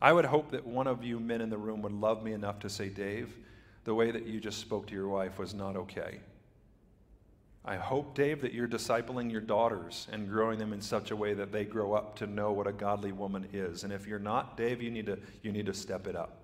I 0.00 0.12
would 0.12 0.26
hope 0.26 0.50
that 0.50 0.66
one 0.66 0.86
of 0.86 1.02
you 1.02 1.18
men 1.18 1.40
in 1.40 1.50
the 1.50 1.58
room 1.58 1.82
would 1.82 1.92
love 1.92 2.22
me 2.22 2.32
enough 2.32 2.58
to 2.60 2.70
say, 2.70 2.88
Dave, 2.88 3.34
the 3.84 3.94
way 3.94 4.10
that 4.10 4.26
you 4.26 4.40
just 4.40 4.58
spoke 4.58 4.86
to 4.88 4.94
your 4.94 5.08
wife 5.08 5.38
was 5.38 5.54
not 5.54 5.76
okay. 5.76 6.20
I 7.64 7.76
hope, 7.76 8.14
Dave, 8.14 8.40
that 8.40 8.54
you're 8.54 8.68
discipling 8.68 9.30
your 9.30 9.42
daughters 9.42 10.08
and 10.10 10.28
growing 10.28 10.58
them 10.58 10.72
in 10.72 10.80
such 10.80 11.10
a 11.10 11.16
way 11.16 11.34
that 11.34 11.52
they 11.52 11.64
grow 11.64 11.92
up 11.92 12.16
to 12.16 12.26
know 12.26 12.52
what 12.52 12.66
a 12.66 12.72
godly 12.72 13.12
woman 13.12 13.46
is. 13.52 13.84
And 13.84 13.92
if 13.92 14.06
you're 14.06 14.18
not, 14.18 14.56
Dave, 14.56 14.80
you 14.80 14.90
need 14.90 15.06
to, 15.06 15.18
you 15.42 15.52
need 15.52 15.66
to 15.66 15.74
step 15.74 16.06
it 16.06 16.16
up. 16.16 16.38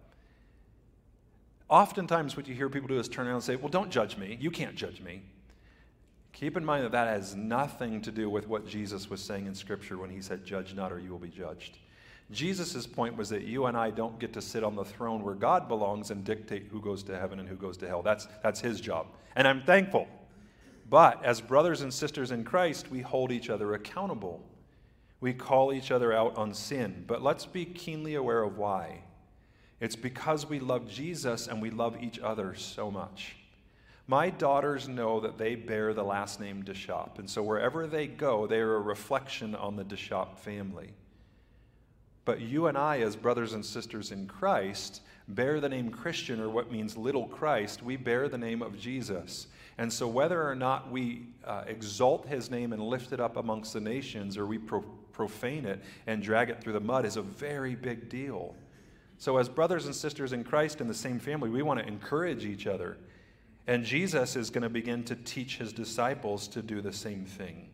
Oftentimes, 1.68 2.37
what 2.37 2.46
you 2.46 2.54
hear 2.54 2.68
people 2.68 2.88
do 2.88 2.99
is 2.99 3.08
turn 3.08 3.26
around 3.26 3.37
and 3.37 3.44
say, 3.44 3.56
Well, 3.56 3.70
don't 3.70 3.90
judge 3.90 4.16
me. 4.16 4.37
You 4.40 4.50
can't 4.50 4.76
judge 4.76 5.00
me. 5.00 5.23
Keep 6.32 6.58
in 6.58 6.64
mind 6.64 6.85
that 6.85 6.92
that 6.92 7.08
has 7.08 7.35
nothing 7.35 8.02
to 8.02 8.12
do 8.12 8.28
with 8.28 8.46
what 8.46 8.68
Jesus 8.68 9.08
was 9.08 9.23
saying 9.23 9.46
in 9.46 9.54
Scripture 9.54 9.96
when 9.96 10.11
he 10.11 10.20
said, 10.20 10.44
Judge 10.44 10.75
not, 10.75 10.92
or 10.92 11.00
you 11.00 11.11
will 11.11 11.18
be 11.18 11.30
judged. 11.30 11.78
Jesus' 12.30 12.87
point 12.87 13.16
was 13.16 13.30
that 13.30 13.42
you 13.42 13.66
and 13.66 13.76
I 13.76 13.90
don't 13.90 14.18
get 14.18 14.32
to 14.35 14.42
sit 14.42 14.62
on 14.62 14.76
the 14.76 14.85
throne 14.85 15.23
where 15.23 15.35
God 15.35 15.66
belongs 15.66 16.11
and 16.11 16.25
dictate 16.25 16.66
who 16.70 16.80
goes 16.80 17.02
to 17.04 17.18
heaven 17.18 17.40
and 17.40 17.49
who 17.49 17.54
goes 17.54 17.76
to 17.78 17.88
hell. 17.88 18.02
That's, 18.02 18.28
that's 18.42 18.61
his 18.61 18.80
job. 18.80 19.06
And 19.35 19.49
I'm 19.49 19.62
thankful. 19.62 20.08
But 20.88 21.25
as 21.25 21.40
brothers 21.40 21.81
and 21.83 21.93
sisters 21.93 22.31
in 22.31 22.45
Christ, 22.45 22.90
we 22.90 23.00
hold 23.00 23.33
each 23.33 23.50
other 23.50 23.75
accountable. 23.75 24.45
We 25.21 25.33
call 25.33 25.73
each 25.73 25.90
other 25.90 26.12
out 26.12 26.37
on 26.37 26.55
sin. 26.55 27.05
But 27.07 27.23
let's 27.23 27.47
be 27.47 27.64
keenly 27.64 28.14
aware 28.14 28.43
of 28.43 28.57
why. 28.57 29.02
It's 29.81 29.97
because 29.97 30.49
we 30.49 30.61
love 30.61 30.88
Jesus 30.88 31.49
and 31.49 31.61
we 31.61 31.71
love 31.71 32.02
each 32.02 32.19
other 32.19 32.55
so 32.55 32.90
much. 32.90 33.37
My 34.09 34.31
daughters 34.31 34.88
know 34.88 35.19
that 35.21 35.37
they 35.37 35.57
bear 35.57 35.93
the 35.93 36.05
last 36.05 36.40
name 36.40 36.62
Deshop, 36.62 37.18
and 37.18 37.29
so 37.29 37.42
wherever 37.42 37.88
they 37.88 38.07
go, 38.07 38.46
they 38.46 38.61
are 38.61 38.77
a 38.77 38.81
reflection 38.81 39.57
on 39.57 39.75
the 39.75 39.85
Deshop 39.85 40.38
family. 40.38 40.90
But 42.25 42.40
you 42.40 42.68
and 42.68 42.79
I, 42.79 43.01
as 43.01 43.16
brothers 43.16 43.53
and 43.53 43.64
sisters 43.64 44.12
in 44.12 44.29
Christ, 44.29 45.03
bear 45.27 45.59
the 45.59 45.68
name 45.68 45.90
Christian, 45.90 46.40
or 46.40 46.49
what 46.49 46.70
means 46.70 46.96
little 46.96 47.27
Christ. 47.27 47.83
We 47.83 47.96
bear 47.96 48.29
the 48.29 48.38
name 48.38 48.62
of 48.62 48.79
Jesus. 48.79 49.49
And 49.78 49.92
so, 49.92 50.08
whether 50.08 50.42
or 50.48 50.54
not 50.54 50.90
we 50.90 51.26
uh, 51.44 51.64
exalt 51.66 52.26
his 52.26 52.50
name 52.50 52.72
and 52.72 52.82
lift 52.82 53.12
it 53.12 53.20
up 53.20 53.36
amongst 53.36 53.74
the 53.74 53.80
nations, 53.80 54.38
or 54.38 54.46
we 54.46 54.58
pro- 54.58 54.84
profane 55.12 55.66
it 55.66 55.82
and 56.06 56.22
drag 56.22 56.48
it 56.48 56.62
through 56.62 56.72
the 56.72 56.80
mud, 56.80 57.04
is 57.04 57.16
a 57.16 57.22
very 57.22 57.74
big 57.74 58.08
deal. 58.08 58.54
So, 59.18 59.36
as 59.36 59.48
brothers 59.48 59.84
and 59.84 59.94
sisters 59.94 60.32
in 60.32 60.44
Christ 60.44 60.80
in 60.80 60.88
the 60.88 60.94
same 60.94 61.18
family, 61.18 61.50
we 61.50 61.62
want 61.62 61.78
to 61.80 61.86
encourage 61.86 62.44
each 62.44 62.66
other. 62.66 62.96
And 63.66 63.84
Jesus 63.84 64.36
is 64.36 64.48
going 64.48 64.62
to 64.62 64.70
begin 64.70 65.02
to 65.04 65.16
teach 65.16 65.58
his 65.58 65.72
disciples 65.72 66.48
to 66.48 66.62
do 66.62 66.80
the 66.80 66.92
same 66.92 67.24
thing. 67.24 67.68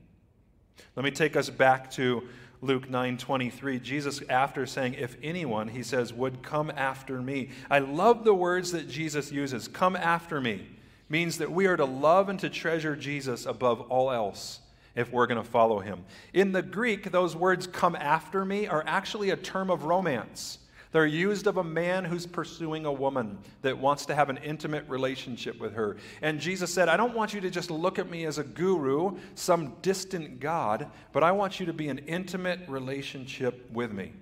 Let 0.97 1.05
me 1.05 1.11
take 1.11 1.37
us 1.37 1.51
back 1.51 1.91
to 1.93 2.27
Luke 2.63 2.89
9:23, 2.89 3.81
Jesus 3.81 4.23
after 4.29 4.67
saying 4.67 4.95
if 4.95 5.17
anyone 5.23 5.69
he 5.69 5.83
says 5.85 6.13
would 6.13 6.43
come 6.43 6.73
after 6.75 7.23
me. 7.23 7.51
I 7.71 7.79
love 7.79 8.25
the 8.25 8.35
words 8.35 8.73
that 8.73 8.89
Jesus 8.89 9.31
uses. 9.31 9.69
Come 9.69 9.95
after 9.95 10.41
me 10.41 10.67
means 11.13 11.37
that 11.39 11.53
we 11.53 11.67
are 11.67 11.77
to 11.77 11.85
love 11.85 12.31
and 12.31 12.41
to 12.41 12.49
treasure 12.49 12.97
Jesus 12.97 13.45
above 13.45 13.83
all 13.83 14.11
else 14.11 14.61
if 14.97 15.13
we're 15.13 15.27
going 15.27 15.43
to 15.43 15.49
follow 15.49 15.79
him. 15.79 16.05
In 16.33 16.53
the 16.53 16.63
Greek, 16.63 17.13
those 17.13 17.37
words 17.37 17.67
come 17.67 17.95
after 17.95 18.47
me 18.47 18.67
are 18.67 18.83
actually 18.87 19.29
a 19.29 19.37
term 19.37 19.71
of 19.71 19.85
romance. 19.85 20.59
They're 20.91 21.05
used 21.05 21.47
of 21.47 21.59
a 21.59 21.65
man 21.65 22.07
who's 22.07 22.27
pursuing 22.27 22.87
a 22.87 22.93
woman 22.93 23.39
that 23.61 23.77
wants 23.77 24.07
to 24.07 24.15
have 24.15 24.31
an 24.31 24.39
intimate 24.39 24.89
relationship 24.89 25.61
with 25.61 25.75
her. 25.75 25.99
And 26.23 26.41
Jesus 26.41 26.73
said, 26.73 26.89
I 26.89 26.97
don't 26.97 27.15
want 27.15 27.35
you 27.35 27.43
to 27.43 27.51
just 27.51 27.71
look 27.71 27.99
at 27.99 28.09
me 28.09 28.25
as 28.25 28.39
a 28.39 28.45
guru, 28.45 29.19
some 29.35 29.75
distant 29.83 30.41
God, 30.41 30.87
but 31.13 31.23
I 31.23 31.33
want 31.33 31.61
you 31.61 31.67
to 31.67 31.75
be 31.75 31.89
an 31.89 31.99
intimate 31.99 32.61
relationship 32.69 33.71
with 33.71 33.93
me. 33.93 34.13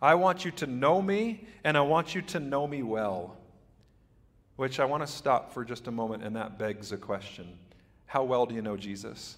I 0.00 0.16
want 0.16 0.44
you 0.44 0.50
to 0.52 0.66
know 0.66 1.00
me, 1.00 1.46
and 1.62 1.76
I 1.76 1.82
want 1.82 2.16
you 2.16 2.22
to 2.22 2.40
know 2.40 2.66
me 2.66 2.82
well. 2.82 3.36
Which 4.56 4.80
I 4.80 4.84
want 4.84 5.02
to 5.02 5.06
stop 5.06 5.52
for 5.52 5.64
just 5.64 5.88
a 5.88 5.90
moment, 5.90 6.22
and 6.22 6.36
that 6.36 6.58
begs 6.58 6.92
a 6.92 6.96
question 6.96 7.56
How 8.06 8.24
well 8.24 8.46
do 8.46 8.54
you 8.54 8.62
know 8.62 8.76
Jesus? 8.76 9.36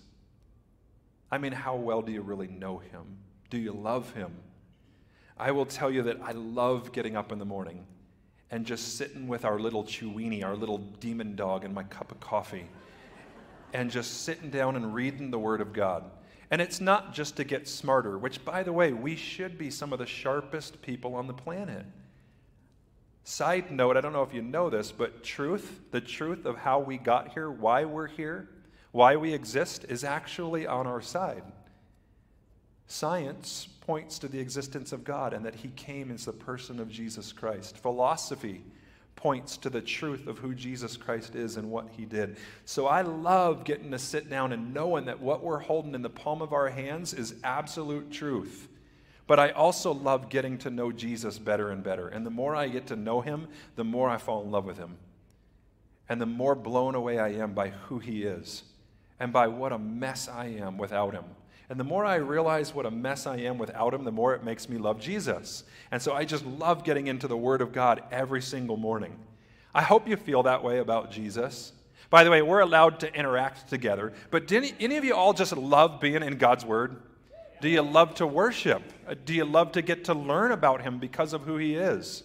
I 1.30 1.38
mean, 1.38 1.52
how 1.52 1.76
well 1.76 2.02
do 2.02 2.12
you 2.12 2.22
really 2.22 2.48
know 2.48 2.78
him? 2.78 3.18
Do 3.50 3.58
you 3.58 3.72
love 3.72 4.12
him? 4.12 4.32
I 5.36 5.50
will 5.50 5.66
tell 5.66 5.90
you 5.90 6.02
that 6.02 6.18
I 6.22 6.32
love 6.32 6.92
getting 6.92 7.16
up 7.16 7.32
in 7.32 7.38
the 7.38 7.44
morning 7.44 7.84
and 8.50 8.64
just 8.64 8.96
sitting 8.96 9.26
with 9.26 9.44
our 9.44 9.58
little 9.58 9.82
Chewini, 9.82 10.44
our 10.44 10.54
little 10.54 10.78
demon 10.78 11.34
dog, 11.34 11.64
and 11.64 11.74
my 11.74 11.82
cup 11.84 12.12
of 12.12 12.20
coffee, 12.20 12.68
and 13.72 13.90
just 13.90 14.22
sitting 14.22 14.50
down 14.50 14.76
and 14.76 14.94
reading 14.94 15.30
the 15.30 15.38
Word 15.38 15.60
of 15.60 15.72
God. 15.72 16.04
And 16.50 16.60
it's 16.60 16.80
not 16.80 17.12
just 17.12 17.36
to 17.36 17.44
get 17.44 17.66
smarter, 17.66 18.16
which, 18.16 18.44
by 18.44 18.62
the 18.62 18.72
way, 18.72 18.92
we 18.92 19.16
should 19.16 19.58
be 19.58 19.70
some 19.70 19.92
of 19.92 19.98
the 19.98 20.06
sharpest 20.06 20.82
people 20.82 21.16
on 21.16 21.26
the 21.26 21.34
planet. 21.34 21.84
Side 23.24 23.70
note, 23.70 23.96
I 23.96 24.02
don't 24.02 24.12
know 24.12 24.22
if 24.22 24.34
you 24.34 24.42
know 24.42 24.68
this, 24.68 24.92
but 24.92 25.24
truth, 25.24 25.80
the 25.90 26.00
truth 26.00 26.44
of 26.44 26.58
how 26.58 26.78
we 26.78 26.98
got 26.98 27.32
here, 27.32 27.50
why 27.50 27.86
we're 27.86 28.06
here, 28.06 28.50
why 28.92 29.16
we 29.16 29.32
exist, 29.32 29.86
is 29.88 30.04
actually 30.04 30.66
on 30.66 30.86
our 30.86 31.00
side. 31.00 31.42
Science 32.86 33.66
points 33.80 34.18
to 34.18 34.28
the 34.28 34.38
existence 34.38 34.92
of 34.92 35.04
God 35.04 35.32
and 35.32 35.46
that 35.46 35.54
he 35.54 35.68
came 35.68 36.10
as 36.10 36.26
the 36.26 36.32
person 36.32 36.78
of 36.78 36.90
Jesus 36.90 37.32
Christ. 37.32 37.78
Philosophy 37.78 38.62
points 39.16 39.56
to 39.56 39.70
the 39.70 39.80
truth 39.80 40.26
of 40.26 40.38
who 40.38 40.54
Jesus 40.54 40.98
Christ 40.98 41.34
is 41.34 41.56
and 41.56 41.70
what 41.70 41.88
he 41.96 42.04
did. 42.04 42.36
So 42.66 42.86
I 42.86 43.00
love 43.00 43.64
getting 43.64 43.90
to 43.92 43.98
sit 43.98 44.28
down 44.28 44.52
and 44.52 44.74
knowing 44.74 45.06
that 45.06 45.20
what 45.20 45.42
we're 45.42 45.60
holding 45.60 45.94
in 45.94 46.02
the 46.02 46.10
palm 46.10 46.42
of 46.42 46.52
our 46.52 46.68
hands 46.68 47.14
is 47.14 47.34
absolute 47.42 48.10
truth. 48.10 48.68
But 49.26 49.40
I 49.40 49.50
also 49.50 49.92
love 49.92 50.28
getting 50.28 50.58
to 50.58 50.70
know 50.70 50.92
Jesus 50.92 51.38
better 51.38 51.70
and 51.70 51.82
better. 51.82 52.08
And 52.08 52.26
the 52.26 52.30
more 52.30 52.54
I 52.54 52.68
get 52.68 52.86
to 52.88 52.96
know 52.96 53.20
him, 53.20 53.48
the 53.76 53.84
more 53.84 54.10
I 54.10 54.18
fall 54.18 54.42
in 54.42 54.50
love 54.50 54.66
with 54.66 54.76
him. 54.76 54.96
And 56.08 56.20
the 56.20 56.26
more 56.26 56.54
blown 56.54 56.94
away 56.94 57.18
I 57.18 57.28
am 57.30 57.54
by 57.54 57.70
who 57.70 57.98
he 57.98 58.24
is 58.24 58.64
and 59.18 59.32
by 59.32 59.46
what 59.48 59.72
a 59.72 59.78
mess 59.78 60.28
I 60.28 60.46
am 60.46 60.76
without 60.76 61.14
him. 61.14 61.24
And 61.70 61.80
the 61.80 61.84
more 61.84 62.04
I 62.04 62.16
realize 62.16 62.74
what 62.74 62.86
a 62.86 62.90
mess 62.90 63.26
I 63.26 63.38
am 63.38 63.56
without 63.56 63.94
Him, 63.94 64.04
the 64.04 64.12
more 64.12 64.34
it 64.34 64.44
makes 64.44 64.68
me 64.68 64.76
love 64.76 65.00
Jesus. 65.00 65.64
And 65.90 66.00
so 66.00 66.12
I 66.12 66.24
just 66.24 66.44
love 66.44 66.84
getting 66.84 67.06
into 67.06 67.26
the 67.26 67.36
Word 67.36 67.62
of 67.62 67.72
God 67.72 68.02
every 68.10 68.42
single 68.42 68.76
morning. 68.76 69.16
I 69.74 69.82
hope 69.82 70.06
you 70.06 70.16
feel 70.16 70.42
that 70.42 70.62
way 70.62 70.78
about 70.78 71.10
Jesus. 71.10 71.72
By 72.10 72.22
the 72.22 72.30
way, 72.30 72.42
we're 72.42 72.60
allowed 72.60 73.00
to 73.00 73.12
interact 73.14 73.68
together, 73.68 74.12
but 74.30 74.46
did 74.46 74.58
any, 74.58 74.74
any 74.78 74.96
of 74.98 75.04
you 75.04 75.14
all 75.14 75.32
just 75.32 75.56
love 75.56 76.00
being 76.00 76.22
in 76.22 76.36
God's 76.36 76.64
Word? 76.64 76.96
Do 77.64 77.70
you 77.70 77.80
love 77.80 78.16
to 78.16 78.26
worship? 78.26 78.82
Uh, 79.08 79.14
do 79.24 79.32
you 79.32 79.46
love 79.46 79.72
to 79.72 79.80
get 79.80 80.04
to 80.04 80.12
learn 80.12 80.52
about 80.52 80.82
Him 80.82 80.98
because 80.98 81.32
of 81.32 81.44
who 81.44 81.56
He 81.56 81.76
is? 81.76 82.22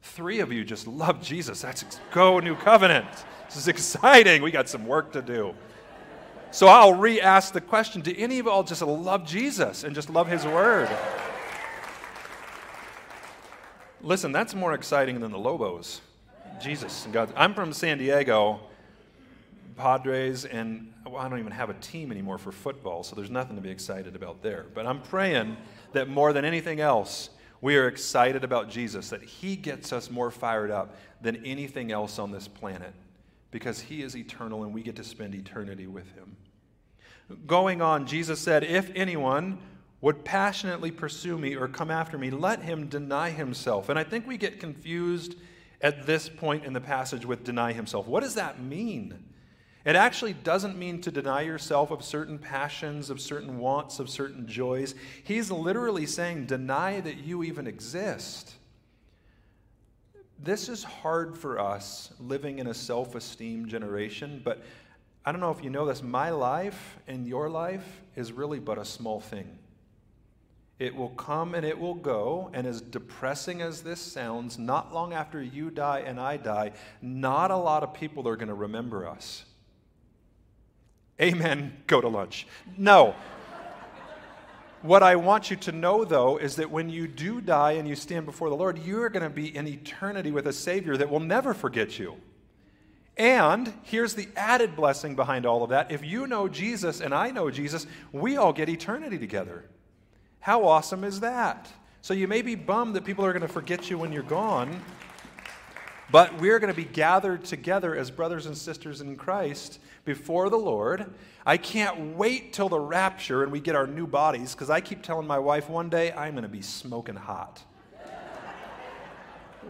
Three 0.00 0.38
of 0.38 0.52
you 0.52 0.64
just 0.64 0.86
love 0.86 1.20
Jesus. 1.20 1.62
That's 1.62 1.84
go, 2.12 2.38
New 2.38 2.54
Covenant. 2.54 3.08
This 3.46 3.56
is 3.56 3.66
exciting. 3.66 4.42
We 4.42 4.52
got 4.52 4.68
some 4.68 4.86
work 4.86 5.10
to 5.14 5.22
do. 5.22 5.56
So 6.52 6.68
I'll 6.68 6.92
re 6.92 7.20
ask 7.20 7.52
the 7.52 7.60
question 7.60 8.00
Do 8.00 8.14
any 8.16 8.38
of 8.38 8.46
y'all 8.46 8.62
just 8.62 8.80
love 8.80 9.26
Jesus 9.26 9.82
and 9.82 9.92
just 9.92 10.08
love 10.08 10.28
his 10.28 10.44
word? 10.44 10.88
Listen, 14.02 14.30
that's 14.30 14.54
more 14.54 14.72
exciting 14.72 15.18
than 15.18 15.32
the 15.32 15.38
Lobos. 15.38 16.00
Jesus 16.62 17.06
and 17.06 17.12
God. 17.12 17.32
I'm 17.34 17.54
from 17.54 17.72
San 17.72 17.98
Diego, 17.98 18.60
Padres, 19.76 20.44
and 20.44 20.92
well, 21.04 21.16
I 21.16 21.28
don't 21.28 21.38
even 21.38 21.52
have 21.52 21.70
a 21.70 21.74
team 21.74 22.10
anymore 22.10 22.38
for 22.38 22.52
football, 22.52 23.02
so 23.02 23.16
there's 23.16 23.30
nothing 23.30 23.56
to 23.56 23.62
be 23.62 23.70
excited 23.70 24.16
about 24.16 24.42
there. 24.42 24.66
But 24.74 24.86
I'm 24.86 25.02
praying 25.02 25.56
that 25.92 26.08
more 26.08 26.32
than 26.32 26.44
anything 26.44 26.80
else, 26.80 27.30
we 27.60 27.76
are 27.76 27.88
excited 27.88 28.44
about 28.44 28.68
Jesus, 28.68 29.10
that 29.10 29.22
He 29.22 29.56
gets 29.56 29.92
us 29.92 30.10
more 30.10 30.30
fired 30.30 30.70
up 30.70 30.96
than 31.20 31.44
anything 31.44 31.92
else 31.92 32.18
on 32.18 32.30
this 32.30 32.48
planet 32.48 32.92
because 33.50 33.80
He 33.80 34.02
is 34.02 34.16
eternal 34.16 34.64
and 34.64 34.74
we 34.74 34.82
get 34.82 34.96
to 34.96 35.04
spend 35.04 35.34
eternity 35.34 35.86
with 35.86 36.10
Him. 36.14 36.36
Going 37.46 37.80
on, 37.80 38.06
Jesus 38.06 38.40
said, 38.40 38.64
If 38.64 38.90
anyone 38.94 39.58
would 40.04 40.22
passionately 40.22 40.90
pursue 40.90 41.38
me 41.38 41.56
or 41.56 41.66
come 41.66 41.90
after 41.90 42.18
me, 42.18 42.30
let 42.30 42.60
him 42.60 42.88
deny 42.88 43.30
himself. 43.30 43.88
And 43.88 43.98
I 43.98 44.04
think 44.04 44.26
we 44.26 44.36
get 44.36 44.60
confused 44.60 45.34
at 45.80 46.04
this 46.04 46.28
point 46.28 46.66
in 46.66 46.74
the 46.74 46.80
passage 46.80 47.24
with 47.24 47.42
deny 47.42 47.72
himself. 47.72 48.06
What 48.06 48.22
does 48.22 48.34
that 48.34 48.60
mean? 48.60 49.24
It 49.84 49.96
actually 49.96 50.32
doesn't 50.32 50.78
mean 50.78 51.02
to 51.02 51.10
deny 51.10 51.42
yourself 51.42 51.90
of 51.90 52.02
certain 52.02 52.38
passions, 52.38 53.10
of 53.10 53.20
certain 53.20 53.58
wants, 53.58 53.98
of 53.98 54.08
certain 54.08 54.46
joys. 54.46 54.94
He's 55.24 55.50
literally 55.50 56.06
saying, 56.06 56.46
deny 56.46 57.00
that 57.00 57.18
you 57.18 57.42
even 57.42 57.66
exist. 57.66 58.54
This 60.38 60.70
is 60.70 60.84
hard 60.84 61.36
for 61.36 61.58
us 61.58 62.12
living 62.18 62.58
in 62.58 62.66
a 62.66 62.74
self 62.74 63.14
esteem 63.14 63.68
generation, 63.68 64.40
but 64.42 64.62
I 65.24 65.32
don't 65.32 65.40
know 65.40 65.50
if 65.50 65.62
you 65.62 65.70
know 65.70 65.86
this. 65.86 66.02
My 66.02 66.30
life 66.30 66.98
and 67.06 67.26
your 67.26 67.50
life 67.50 68.02
is 68.16 68.32
really 68.32 68.60
but 68.60 68.78
a 68.78 68.84
small 68.84 69.20
thing. 69.20 69.58
It 70.78 70.94
will 70.94 71.10
come 71.10 71.54
and 71.54 71.64
it 71.64 71.78
will 71.78 71.94
go, 71.94 72.50
and 72.52 72.66
as 72.66 72.80
depressing 72.80 73.62
as 73.62 73.82
this 73.82 74.00
sounds, 74.00 74.58
not 74.58 74.92
long 74.92 75.12
after 75.12 75.42
you 75.42 75.70
die 75.70 76.00
and 76.00 76.18
I 76.18 76.36
die, 76.36 76.72
not 77.00 77.50
a 77.50 77.56
lot 77.56 77.82
of 77.82 77.94
people 77.94 78.26
are 78.28 78.36
going 78.36 78.48
to 78.48 78.54
remember 78.54 79.06
us. 79.06 79.44
Amen, 81.20 81.76
go 81.86 82.00
to 82.00 82.08
lunch. 82.08 82.46
No. 82.76 83.14
what 84.82 85.02
I 85.02 85.16
want 85.16 85.50
you 85.50 85.56
to 85.56 85.72
know, 85.72 86.04
though, 86.04 86.36
is 86.38 86.56
that 86.56 86.70
when 86.70 86.88
you 86.88 87.06
do 87.06 87.40
die 87.40 87.72
and 87.72 87.88
you 87.88 87.94
stand 87.94 88.26
before 88.26 88.50
the 88.50 88.56
Lord, 88.56 88.78
you 88.78 89.00
are 89.00 89.08
going 89.08 89.22
to 89.22 89.30
be 89.30 89.54
in 89.54 89.68
eternity 89.68 90.30
with 90.30 90.46
a 90.46 90.52
Savior 90.52 90.96
that 90.96 91.08
will 91.08 91.20
never 91.20 91.54
forget 91.54 91.98
you. 91.98 92.16
And 93.16 93.72
here's 93.84 94.14
the 94.14 94.28
added 94.34 94.74
blessing 94.74 95.14
behind 95.14 95.46
all 95.46 95.62
of 95.62 95.70
that. 95.70 95.92
If 95.92 96.04
you 96.04 96.26
know 96.26 96.48
Jesus 96.48 97.00
and 97.00 97.14
I 97.14 97.30
know 97.30 97.48
Jesus, 97.48 97.86
we 98.12 98.36
all 98.36 98.52
get 98.52 98.68
eternity 98.68 99.18
together. 99.18 99.64
How 100.40 100.66
awesome 100.66 101.04
is 101.04 101.20
that? 101.20 101.72
So 102.02 102.12
you 102.12 102.26
may 102.26 102.42
be 102.42 102.56
bummed 102.56 102.96
that 102.96 103.04
people 103.04 103.24
are 103.24 103.32
going 103.32 103.42
to 103.42 103.48
forget 103.48 103.88
you 103.88 103.98
when 103.98 104.12
you're 104.12 104.24
gone, 104.24 104.82
but 106.14 106.38
we're 106.38 106.60
going 106.60 106.72
to 106.72 106.76
be 106.76 106.84
gathered 106.84 107.44
together 107.44 107.96
as 107.96 108.08
brothers 108.08 108.46
and 108.46 108.56
sisters 108.56 109.00
in 109.00 109.16
Christ 109.16 109.80
before 110.04 110.48
the 110.48 110.56
Lord. 110.56 111.12
I 111.44 111.56
can't 111.56 112.16
wait 112.16 112.52
till 112.52 112.68
the 112.68 112.78
rapture 112.78 113.42
and 113.42 113.50
we 113.50 113.58
get 113.58 113.74
our 113.74 113.88
new 113.88 114.06
bodies 114.06 114.54
because 114.54 114.70
I 114.70 114.80
keep 114.80 115.02
telling 115.02 115.26
my 115.26 115.40
wife 115.40 115.68
one 115.68 115.88
day 115.88 116.12
I'm 116.12 116.34
going 116.34 116.44
to 116.44 116.48
be 116.48 116.62
smoking 116.62 117.16
hot. 117.16 117.60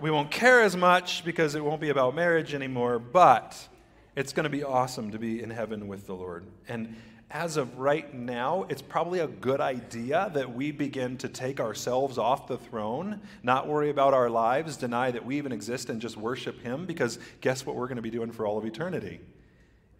we 0.02 0.10
won't 0.10 0.30
care 0.30 0.60
as 0.60 0.76
much 0.76 1.24
because 1.24 1.54
it 1.54 1.64
won't 1.64 1.80
be 1.80 1.88
about 1.88 2.14
marriage 2.14 2.52
anymore, 2.52 2.98
but 2.98 3.56
it's 4.14 4.34
going 4.34 4.44
to 4.44 4.50
be 4.50 4.62
awesome 4.62 5.12
to 5.12 5.18
be 5.18 5.42
in 5.42 5.48
heaven 5.48 5.88
with 5.88 6.06
the 6.06 6.14
Lord. 6.14 6.44
And 6.68 6.94
as 7.30 7.56
of 7.56 7.78
right 7.78 8.12
now, 8.14 8.64
it's 8.68 8.82
probably 8.82 9.18
a 9.18 9.26
good 9.26 9.60
idea 9.60 10.30
that 10.34 10.54
we 10.54 10.70
begin 10.70 11.16
to 11.18 11.28
take 11.28 11.58
ourselves 11.58 12.18
off 12.18 12.46
the 12.46 12.58
throne, 12.58 13.20
not 13.42 13.66
worry 13.66 13.90
about 13.90 14.14
our 14.14 14.30
lives, 14.30 14.76
deny 14.76 15.10
that 15.10 15.24
we 15.24 15.36
even 15.36 15.50
exist, 15.50 15.90
and 15.90 16.00
just 16.00 16.16
worship 16.16 16.60
Him, 16.60 16.86
because 16.86 17.18
guess 17.40 17.66
what 17.66 17.76
we're 17.76 17.88
going 17.88 17.96
to 17.96 18.02
be 18.02 18.10
doing 18.10 18.30
for 18.30 18.46
all 18.46 18.58
of 18.58 18.64
eternity? 18.64 19.20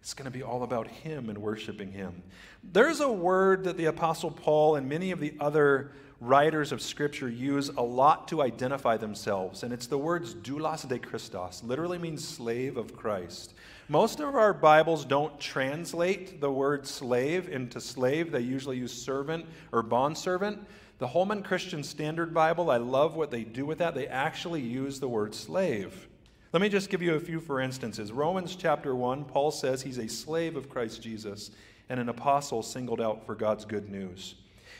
It's 0.01 0.13
going 0.13 0.25
to 0.25 0.31
be 0.31 0.43
all 0.43 0.63
about 0.63 0.87
Him 0.87 1.29
and 1.29 1.39
worshiping 1.39 1.91
Him. 1.91 2.21
There's 2.63 3.01
a 3.01 3.11
word 3.11 3.63
that 3.63 3.75
the 3.75 3.85
Apostle 3.85 4.31
Paul 4.31 4.75
and 4.75 4.87
many 4.87 5.11
of 5.11 5.19
the 5.19 5.33
other 5.39 5.91
writers 6.21 6.71
of 6.71 6.81
Scripture 6.81 7.27
use 7.27 7.69
a 7.69 7.81
lot 7.81 8.27
to 8.29 8.41
identify 8.41 8.97
themselves, 8.97 9.63
and 9.63 9.73
it's 9.73 9.87
the 9.87 9.97
words 9.97 10.33
doulos 10.35 10.87
de 10.87 10.99
Christos, 10.99 11.63
literally 11.63 11.97
means 11.97 12.25
slave 12.25 12.77
of 12.77 12.95
Christ. 12.95 13.53
Most 13.87 14.19
of 14.19 14.33
our 14.33 14.51
Bibles 14.51 15.05
don't 15.05 15.39
translate 15.39 16.41
the 16.41 16.51
word 16.51 16.87
slave 16.87 17.47
into 17.49 17.79
slave, 17.79 18.31
they 18.31 18.39
usually 18.39 18.77
use 18.77 18.91
servant 18.91 19.45
or 19.71 19.83
bondservant. 19.83 20.57
The 20.97 21.05
Holman 21.05 21.43
Christian 21.43 21.83
Standard 21.83 22.33
Bible, 22.33 22.71
I 22.71 22.77
love 22.77 23.15
what 23.15 23.29
they 23.29 23.43
do 23.43 23.63
with 23.63 23.77
that. 23.77 23.93
They 23.93 24.07
actually 24.07 24.61
use 24.61 24.99
the 24.99 25.07
word 25.07 25.35
slave. 25.35 26.07
Let 26.51 26.63
me 26.63 26.69
just 26.69 26.89
give 26.89 27.03
you 27.03 27.13
a 27.13 27.19
few 27.19 27.39
for 27.39 27.61
instances. 27.61 28.11
Romans 28.11 28.55
chapter 28.55 28.95
1, 28.95 29.25
Paul 29.25 29.51
says 29.51 29.83
he's 29.83 29.99
a 29.99 30.07
slave 30.07 30.55
of 30.55 30.67
Christ 30.67 31.03
Jesus 31.03 31.51
and 31.87 31.99
an 31.99 32.09
apostle 32.09 32.63
singled 32.63 33.01
out 33.01 33.23
for 33.23 33.35
God's 33.35 33.65
good 33.65 33.91
news. 33.91 34.33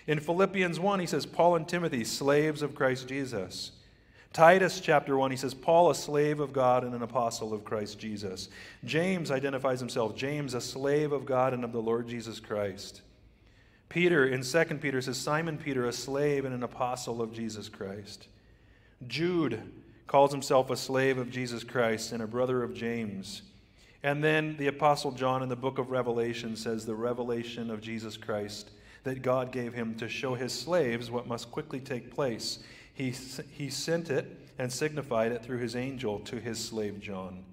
In 0.07 0.19
Philippians 0.19 0.79
1, 0.79 0.99
he 0.99 1.05
says, 1.05 1.27
Paul 1.27 1.57
and 1.57 1.67
Timothy, 1.67 2.05
slaves 2.05 2.63
of 2.63 2.73
Christ 2.73 3.07
Jesus. 3.07 3.71
Titus 4.35 4.81
chapter 4.81 5.15
1, 5.15 5.31
he 5.31 5.37
says, 5.37 5.53
Paul, 5.53 5.89
a 5.89 5.95
slave 5.95 6.41
of 6.41 6.51
God 6.51 6.83
and 6.83 6.93
an 6.93 7.03
apostle 7.03 7.53
of 7.53 7.63
Christ 7.63 7.97
Jesus. 7.97 8.49
James 8.83 9.31
identifies 9.31 9.79
himself, 9.79 10.13
James, 10.13 10.53
a 10.53 10.59
slave 10.59 11.13
of 11.13 11.25
God 11.25 11.53
and 11.53 11.63
of 11.63 11.71
the 11.71 11.81
Lord 11.81 12.09
Jesus 12.09 12.41
Christ. 12.41 13.01
Peter, 13.87 14.27
in 14.27 14.43
2 14.43 14.63
Peter, 14.81 15.01
says, 15.01 15.15
Simon 15.15 15.57
Peter, 15.57 15.85
a 15.85 15.93
slave 15.93 16.43
and 16.43 16.53
an 16.53 16.63
apostle 16.63 17.21
of 17.21 17.31
Jesus 17.31 17.69
Christ. 17.69 18.27
Jude, 19.07 19.61
calls 20.05 20.33
himself 20.33 20.69
a 20.69 20.75
slave 20.75 21.17
of 21.17 21.31
Jesus 21.31 21.63
Christ 21.63 22.11
and 22.11 22.21
a 22.21 22.27
brother 22.27 22.61
of 22.61 22.73
James. 22.73 23.41
And 24.03 24.21
then 24.21 24.57
the 24.57 24.67
Apostle 24.67 25.13
John 25.13 25.43
in 25.43 25.49
the 25.49 25.55
book 25.55 25.77
of 25.77 25.91
Revelation 25.91 26.57
says 26.57 26.85
the 26.85 26.93
revelation 26.93 27.71
of 27.71 27.79
Jesus 27.79 28.17
Christ 28.17 28.71
that 29.05 29.21
God 29.21 29.53
gave 29.53 29.73
him 29.73 29.95
to 29.95 30.09
show 30.09 30.35
his 30.35 30.51
slaves 30.51 31.09
what 31.09 31.25
must 31.25 31.51
quickly 31.51 31.79
take 31.79 32.13
place. 32.13 32.59
He, 32.95 33.13
he 33.51 33.69
sent 33.69 34.09
it 34.09 34.25
and 34.57 34.71
signified 34.71 35.33
it 35.33 35.43
through 35.43 35.59
his 35.59 35.75
angel 35.75 36.19
to 36.21 36.39
his 36.39 36.57
slave 36.57 36.99
John. 36.99 37.43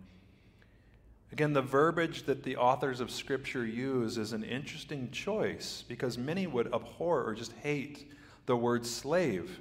Again, 1.33 1.53
the 1.53 1.63
verbiage 1.63 2.25
that 2.25 2.45
the 2.45 2.57
authors 2.57 3.01
of 3.01 3.11
Scripture 3.11 3.67
use 3.67 4.19
is 4.19 4.33
an 4.33 4.45
interesting 4.45 5.11
choice 5.11 5.83
because 5.89 6.17
many 6.17 6.47
would 6.47 6.73
abhor 6.73 7.25
or 7.25 7.35
just 7.35 7.53
hate 7.63 8.11
the 8.47 8.57
word 8.57 8.87
slave. 8.87 9.61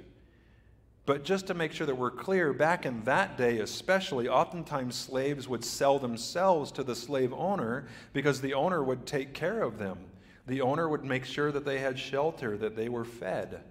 But 1.04 1.24
just 1.24 1.48
to 1.48 1.54
make 1.54 1.72
sure 1.72 1.86
that 1.86 1.96
we're 1.96 2.12
clear, 2.12 2.52
back 2.52 2.86
in 2.86 3.02
that 3.04 3.36
day 3.36 3.58
especially, 3.58 4.28
oftentimes 4.28 4.94
slaves 4.94 5.48
would 5.48 5.64
sell 5.64 5.98
themselves 5.98 6.70
to 6.72 6.84
the 6.84 6.94
slave 6.94 7.32
owner 7.32 7.88
because 8.12 8.40
the 8.40 8.54
owner 8.54 8.84
would 8.84 9.04
take 9.04 9.32
care 9.32 9.62
of 9.62 9.78
them. 9.78 9.98
The 10.46 10.60
owner 10.60 10.88
would 10.88 11.04
make 11.04 11.24
sure 11.24 11.50
that 11.50 11.64
they 11.64 11.80
had 11.80 11.98
shelter, 11.98 12.56
that 12.58 12.76
they 12.76 12.88
were 12.88 13.04
fed. 13.04 13.62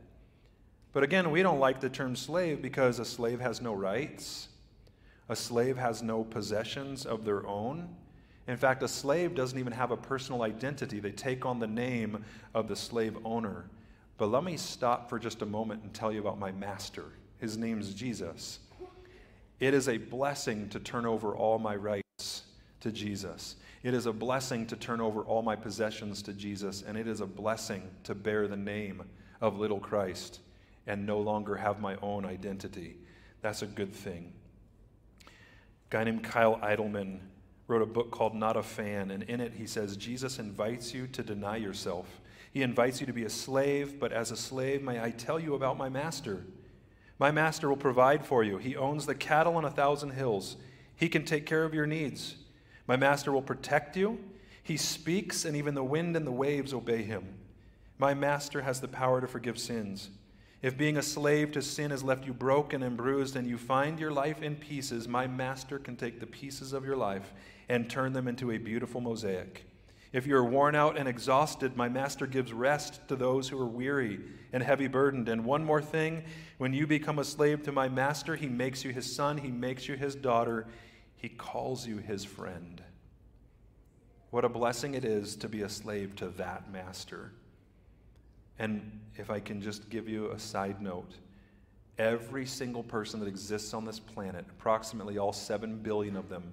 But 0.94 1.04
again, 1.04 1.32
we 1.32 1.42
don't 1.42 1.60
like 1.60 1.80
the 1.80 1.90
term 1.90 2.16
slave 2.16 2.62
because 2.62 3.00
a 3.00 3.06
slave 3.06 3.40
has 3.40 3.62
no 3.62 3.74
rights. 3.74 4.50
A 5.30 5.36
slave 5.36 5.78
has 5.78 6.04
no 6.04 6.24
possessions 6.24 7.06
of 7.06 7.24
their 7.24 7.48
own. 7.48 7.96
In 8.48 8.58
fact, 8.58 8.84
a 8.84 8.88
slave 8.88 9.34
doesn't 9.34 9.58
even 9.58 9.72
have 9.72 9.92
a 9.92 9.98
personal 9.98 10.42
identity. 10.42 11.00
They 11.00 11.12
take 11.12 11.46
on 11.46 11.60
the 11.60 11.68
name 11.68 12.26
of 12.54 12.68
the 12.68 12.76
slave 12.76 13.18
owner. 13.24 13.66
But 14.18 14.28
let 14.28 14.44
me 14.44 14.58
stop 14.58 15.10
for 15.10 15.18
just 15.18 15.42
a 15.42 15.46
moment 15.46 15.84
and 15.84 15.94
tell 15.94 16.12
you 16.12 16.20
about 16.20 16.38
my 16.38 16.52
master. 16.52 17.06
His 17.40 17.58
name's 17.58 17.94
Jesus. 17.94 18.60
It 19.62 19.74
is 19.74 19.88
a 19.88 19.98
blessing 19.98 20.68
to 20.70 20.80
turn 20.80 21.06
over 21.06 21.34
all 21.34 21.60
my 21.60 21.76
rights 21.76 22.44
to 22.82 22.92
Jesus. 22.92 23.56
It 23.84 23.94
is 23.94 24.08
a 24.08 24.14
blessing 24.14 24.66
to 24.68 24.76
turn 24.76 25.00
over 25.00 25.22
all 25.22 25.42
my 25.42 25.56
possessions 25.56 26.22
to 26.24 26.34
Jesus, 26.34 26.84
and 26.86 26.98
it 26.98 27.08
is 27.08 27.22
a 27.22 27.26
blessing 27.26 27.90
to 28.04 28.14
bear 28.14 28.48
the 28.48 28.58
name 28.58 29.04
of 29.40 29.58
little 29.58 29.80
Christ 29.80 30.40
and 30.92 31.06
no 31.06 31.22
longer 31.22 31.56
have 31.56 31.80
my 31.80 31.96
own 32.02 32.26
identity. 32.26 32.98
That's 33.42 33.62
a 33.62 33.66
good 33.66 33.94
thing. 33.94 34.34
A 35.26 35.30
guy 35.90 36.04
named 36.04 36.22
Kyle 36.22 36.60
Idleman 36.62 37.22
wrote 37.68 37.82
a 37.82 37.86
book 37.86 38.12
called 38.12 38.36
Not 38.36 38.58
a 38.58 38.62
Fan, 38.62 39.10
and 39.10 39.24
in 39.24 39.40
it 39.40 39.54
he 39.54 39.66
says 39.66 39.96
Jesus 39.96 40.38
invites 40.38 40.94
you 40.94 41.08
to 41.08 41.24
deny 41.24 41.56
yourself. 41.56 42.20
He 42.52 42.62
invites 42.62 43.00
you 43.00 43.08
to 43.08 43.14
be 43.14 43.24
a 43.24 43.30
slave, 43.30 44.02
but 44.02 44.12
as 44.12 44.32
a 44.32 44.36
slave, 44.36 44.84
may 44.84 45.02
I 45.02 45.12
tell 45.12 45.40
you 45.40 45.56
about 45.56 45.78
my 45.78 45.88
master? 45.88 46.46
My 47.20 47.32
master 47.32 47.70
will 47.70 47.78
provide 47.78 48.26
for 48.26 48.44
you. 48.44 48.58
He 48.58 48.76
owns 48.76 49.06
the 49.06 49.16
cattle 49.16 49.56
on 49.56 49.64
a 49.64 49.72
thousand 49.72 50.10
hills. 50.10 50.58
He 50.98 51.08
can 51.08 51.24
take 51.24 51.46
care 51.46 51.64
of 51.64 51.74
your 51.74 51.88
needs. 51.88 52.36
My 52.86 52.98
master 52.98 53.32
will 53.32 53.42
protect 53.42 53.96
you. 53.96 54.20
He 54.62 54.76
speaks, 54.76 55.46
and 55.46 55.56
even 55.56 55.74
the 55.74 55.86
wind 55.86 56.18
and 56.18 56.28
the 56.28 56.34
waves 56.34 56.74
obey 56.74 57.04
him. 57.04 57.36
My 57.98 58.14
master 58.14 58.60
has 58.64 58.82
the 58.82 58.90
power 58.90 59.22
to 59.22 59.28
forgive 59.28 59.58
sins. 59.58 60.10
If 60.62 60.78
being 60.78 60.98
a 60.98 61.02
slave 61.02 61.52
to 61.54 61.62
sin 61.62 61.90
has 61.90 62.04
left 62.04 62.26
you 62.28 62.34
broken 62.34 62.84
and 62.84 62.96
bruised, 62.96 63.36
and 63.36 63.48
you 63.48 63.58
find 63.58 64.00
your 64.00 64.12
life 64.12 64.44
in 64.44 64.56
pieces, 64.56 65.08
my 65.08 65.26
master 65.26 65.80
can 65.80 65.96
take 65.96 66.20
the 66.20 66.28
pieces 66.28 66.72
of 66.72 66.86
your 66.86 66.96
life 66.96 67.34
and 67.68 67.90
turn 67.90 68.14
them 68.14 68.28
into 68.28 68.52
a 68.52 68.60
beautiful 68.60 69.02
mosaic. 69.02 69.66
If 70.14 70.28
you're 70.28 70.44
worn 70.44 70.76
out 70.76 70.98
and 70.98 71.08
exhausted, 71.08 71.78
my 71.78 71.88
master 71.88 72.28
gives 72.28 72.52
rest 72.52 73.08
to 73.08 73.16
those 73.16 73.48
who 73.48 73.60
are 73.60 73.66
weary 73.66 74.20
and 74.52 74.62
heavy 74.62 74.88
burdened. 74.88 75.30
And 75.30 75.46
one 75.46 75.64
more 75.64 75.82
thing 75.82 76.26
when 76.58 76.74
you 76.74 76.86
become 76.86 77.18
a 77.18 77.24
slave 77.24 77.64
to 77.64 77.72
my 77.72 77.88
master, 77.88 78.36
he 78.36 78.50
makes 78.50 78.84
you 78.84 78.92
his 78.92 79.12
son, 79.12 79.38
he 79.38 79.50
makes 79.50 79.88
you 79.88 79.96
his 79.96 80.14
daughter, 80.14 80.68
he 81.16 81.30
calls 81.30 81.88
you 81.88 81.98
his 81.98 82.26
friend. 82.26 82.84
What 84.32 84.46
a 84.46 84.50
blessing 84.50 84.94
it 84.94 85.06
is 85.06 85.36
to 85.38 85.50
be 85.50 85.62
a 85.62 85.70
slave 85.70 86.16
to 86.18 86.28
that 86.30 86.72
master. 86.72 87.32
And 88.60 89.00
if 89.16 89.30
I 89.30 89.40
can 89.40 89.62
just 89.62 89.90
give 89.90 90.08
you 90.08 90.32
a 90.32 90.40
side 90.40 90.82
note, 90.82 91.12
every 91.98 92.46
single 92.46 92.84
person 92.84 93.20
that 93.20 93.28
exists 93.28 93.74
on 93.74 93.86
this 93.86 94.00
planet, 94.00 94.46
approximately 94.50 95.18
all 95.18 95.34
7 95.34 95.78
billion 95.78 96.16
of 96.16 96.30
them, 96.30 96.44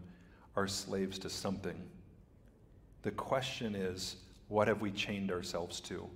are 0.57 0.67
slaves 0.67 1.19
to 1.21 1.31
something. 1.31 1.81
The 3.03 3.11
question 3.13 3.75
is, 3.75 4.17
what 4.49 4.69
have 4.69 4.81
we 4.81 4.91
chained 4.91 5.31
ourselves 5.31 5.81
to? 5.83 6.09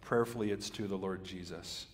Prayerfully, 0.00 0.50
it's 0.50 0.70
to 0.70 0.86
the 0.86 0.96
Lord 0.96 1.24
Jesus. 1.24 1.86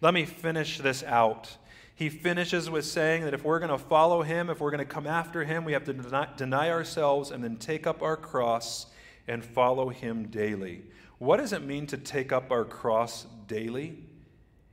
Let 0.00 0.14
me 0.14 0.24
finish 0.24 0.78
this 0.78 1.02
out. 1.02 1.56
He 1.94 2.08
finishes 2.08 2.70
with 2.70 2.86
saying 2.86 3.24
that 3.24 3.34
if 3.34 3.44
we're 3.44 3.58
going 3.58 3.70
to 3.70 3.78
follow 3.78 4.22
him, 4.22 4.48
if 4.48 4.60
we're 4.60 4.70
going 4.70 4.78
to 4.78 4.84
come 4.84 5.06
after 5.06 5.44
him, 5.44 5.64
we 5.64 5.72
have 5.72 5.84
to 5.84 5.92
deny, 5.92 6.28
deny 6.36 6.70
ourselves 6.70 7.30
and 7.30 7.44
then 7.44 7.56
take 7.56 7.86
up 7.86 8.02
our 8.02 8.16
cross 8.16 8.86
and 9.28 9.44
follow 9.44 9.88
him 9.90 10.28
daily. 10.28 10.82
What 11.22 11.36
does 11.36 11.52
it 11.52 11.62
mean 11.62 11.86
to 11.86 11.96
take 11.96 12.32
up 12.32 12.50
our 12.50 12.64
cross 12.64 13.26
daily? 13.46 13.96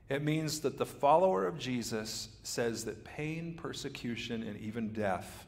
It 0.10 0.24
means 0.24 0.62
that 0.62 0.80
the 0.80 0.86
follower 0.88 1.46
of 1.46 1.60
Jesus 1.60 2.30
says 2.42 2.86
that 2.86 3.04
pain, 3.04 3.54
persecution, 3.54 4.42
and 4.42 4.60
even 4.60 4.92
death 4.92 5.46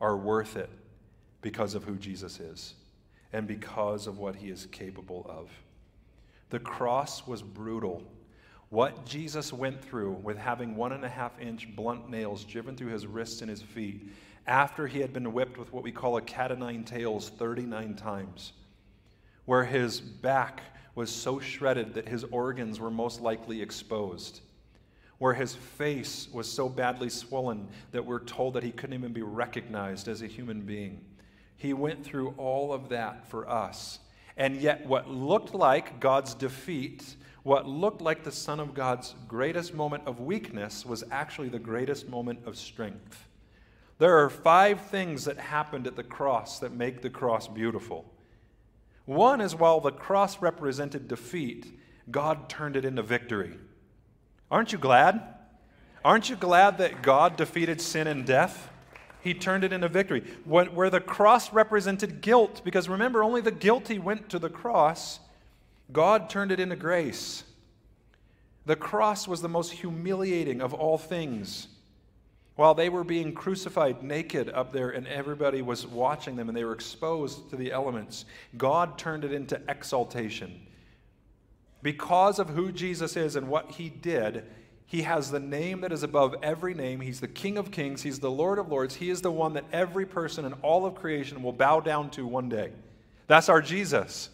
are 0.00 0.16
worth 0.16 0.56
it 0.56 0.70
because 1.42 1.74
of 1.74 1.84
who 1.84 1.96
Jesus 1.96 2.40
is 2.40 2.72
and 3.34 3.46
because 3.46 4.06
of 4.06 4.16
what 4.16 4.36
he 4.36 4.48
is 4.48 4.64
capable 4.72 5.26
of. 5.28 5.50
The 6.48 6.60
cross 6.60 7.26
was 7.26 7.42
brutal. 7.42 8.02
What 8.70 9.04
Jesus 9.04 9.52
went 9.52 9.84
through 9.84 10.12
with 10.12 10.38
having 10.38 10.76
one 10.76 10.92
and 10.92 11.04
a 11.04 11.10
half 11.10 11.38
inch 11.38 11.68
blunt 11.76 12.08
nails 12.08 12.42
driven 12.46 12.74
through 12.74 12.92
his 12.92 13.06
wrists 13.06 13.42
and 13.42 13.50
his 13.50 13.60
feet 13.60 14.08
after 14.46 14.86
he 14.86 15.00
had 15.00 15.12
been 15.12 15.34
whipped 15.34 15.58
with 15.58 15.74
what 15.74 15.84
we 15.84 15.92
call 15.92 16.16
a 16.16 16.22
cat 16.22 16.50
o' 16.50 16.54
nine 16.54 16.84
tails 16.84 17.28
39 17.28 17.96
times, 17.96 18.54
where 19.48 19.64
his 19.64 20.00
back 20.00 20.60
was 20.94 21.10
so 21.10 21.40
shredded 21.40 21.94
that 21.94 22.08
his 22.08 22.22
organs 22.24 22.78
were 22.78 22.90
most 22.90 23.20
likely 23.20 23.62
exposed, 23.62 24.40
where 25.18 25.34
his 25.34 25.54
face 25.54 26.28
was 26.32 26.50
so 26.50 26.68
badly 26.68 27.08
swollen 27.08 27.66
that 27.90 28.04
we're 28.04 28.24
told 28.24 28.54
that 28.54 28.62
he 28.62 28.70
couldn't 28.70 28.94
even 28.94 29.12
be 29.12 29.22
recognized 29.22 30.06
as 30.06 30.22
a 30.22 30.26
human 30.26 30.60
being 30.60 31.04
he 31.58 31.72
went 31.72 32.04
through 32.04 32.34
all 32.38 32.72
of 32.72 32.88
that 32.88 33.28
for 33.28 33.48
us. 33.50 33.98
And 34.36 34.56
yet, 34.56 34.86
what 34.86 35.10
looked 35.10 35.54
like 35.54 35.98
God's 35.98 36.32
defeat, 36.32 37.16
what 37.42 37.66
looked 37.66 38.00
like 38.00 38.22
the 38.22 38.32
Son 38.32 38.60
of 38.60 38.72
God's 38.72 39.16
greatest 39.26 39.74
moment 39.74 40.04
of 40.06 40.20
weakness, 40.20 40.86
was 40.86 41.02
actually 41.10 41.48
the 41.48 41.58
greatest 41.58 42.08
moment 42.08 42.38
of 42.46 42.56
strength. 42.56 43.26
There 43.98 44.22
are 44.22 44.30
five 44.30 44.80
things 44.82 45.24
that 45.24 45.36
happened 45.36 45.88
at 45.88 45.96
the 45.96 46.04
cross 46.04 46.60
that 46.60 46.72
make 46.72 47.02
the 47.02 47.10
cross 47.10 47.48
beautiful. 47.48 48.04
One 49.08 49.40
is 49.40 49.54
while 49.54 49.80
the 49.80 49.90
cross 49.90 50.42
represented 50.42 51.08
defeat, 51.08 51.80
God 52.10 52.48
turned 52.48 52.76
it 52.76 52.84
into 52.84 53.02
victory. 53.02 53.56
Aren't 54.50 54.72
you 54.72 54.78
glad? 54.78 55.22
Aren't 56.04 56.28
you 56.28 56.36
glad 56.36 56.78
that 56.78 57.02
God 57.02 57.36
defeated 57.36 57.80
sin 57.80 58.06
and 58.06 58.26
death? 58.26 58.70
he 59.20 59.34
turned 59.34 59.64
it 59.64 59.72
into 59.72 59.88
victory. 59.88 60.20
Where 60.44 60.90
the 60.90 61.00
cross 61.00 61.52
represented 61.52 62.20
guilt, 62.20 62.62
because 62.64 62.88
remember, 62.88 63.22
only 63.22 63.40
the 63.40 63.50
guilty 63.50 63.98
went 63.98 64.28
to 64.30 64.38
the 64.38 64.48
cross, 64.48 65.20
God 65.92 66.30
turned 66.30 66.52
it 66.52 66.60
into 66.60 66.76
grace. 66.76 67.44
The 68.66 68.76
cross 68.76 69.26
was 69.26 69.42
the 69.42 69.48
most 69.48 69.72
humiliating 69.72 70.60
of 70.60 70.74
all 70.74 70.98
things. 70.98 71.68
While 72.58 72.74
they 72.74 72.88
were 72.88 73.04
being 73.04 73.34
crucified 73.34 74.02
naked 74.02 74.48
up 74.48 74.72
there 74.72 74.90
and 74.90 75.06
everybody 75.06 75.62
was 75.62 75.86
watching 75.86 76.34
them 76.34 76.48
and 76.48 76.56
they 76.56 76.64
were 76.64 76.72
exposed 76.72 77.50
to 77.50 77.56
the 77.56 77.70
elements, 77.70 78.24
God 78.56 78.98
turned 78.98 79.22
it 79.22 79.32
into 79.32 79.60
exaltation. 79.68 80.66
Because 81.82 82.40
of 82.40 82.48
who 82.48 82.72
Jesus 82.72 83.16
is 83.16 83.36
and 83.36 83.46
what 83.46 83.70
he 83.70 83.88
did, 83.88 84.42
he 84.86 85.02
has 85.02 85.30
the 85.30 85.38
name 85.38 85.82
that 85.82 85.92
is 85.92 86.02
above 86.02 86.34
every 86.42 86.74
name. 86.74 87.00
He's 87.00 87.20
the 87.20 87.28
King 87.28 87.58
of 87.58 87.70
kings. 87.70 88.02
He's 88.02 88.18
the 88.18 88.28
Lord 88.28 88.58
of 88.58 88.68
lords. 88.68 88.96
He 88.96 89.08
is 89.08 89.22
the 89.22 89.30
one 89.30 89.52
that 89.52 89.66
every 89.72 90.04
person 90.04 90.44
in 90.44 90.54
all 90.54 90.84
of 90.84 90.96
creation 90.96 91.44
will 91.44 91.52
bow 91.52 91.78
down 91.78 92.10
to 92.10 92.26
one 92.26 92.48
day. 92.48 92.72
That's 93.28 93.48
our 93.48 93.62
Jesus. 93.62 94.30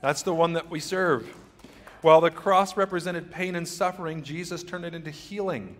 That's 0.00 0.22
the 0.22 0.32
one 0.32 0.54
that 0.54 0.70
we 0.70 0.80
serve. 0.80 1.28
While 2.00 2.22
the 2.22 2.30
cross 2.30 2.78
represented 2.78 3.30
pain 3.30 3.54
and 3.56 3.68
suffering, 3.68 4.22
Jesus 4.22 4.62
turned 4.62 4.86
it 4.86 4.94
into 4.94 5.10
healing 5.10 5.76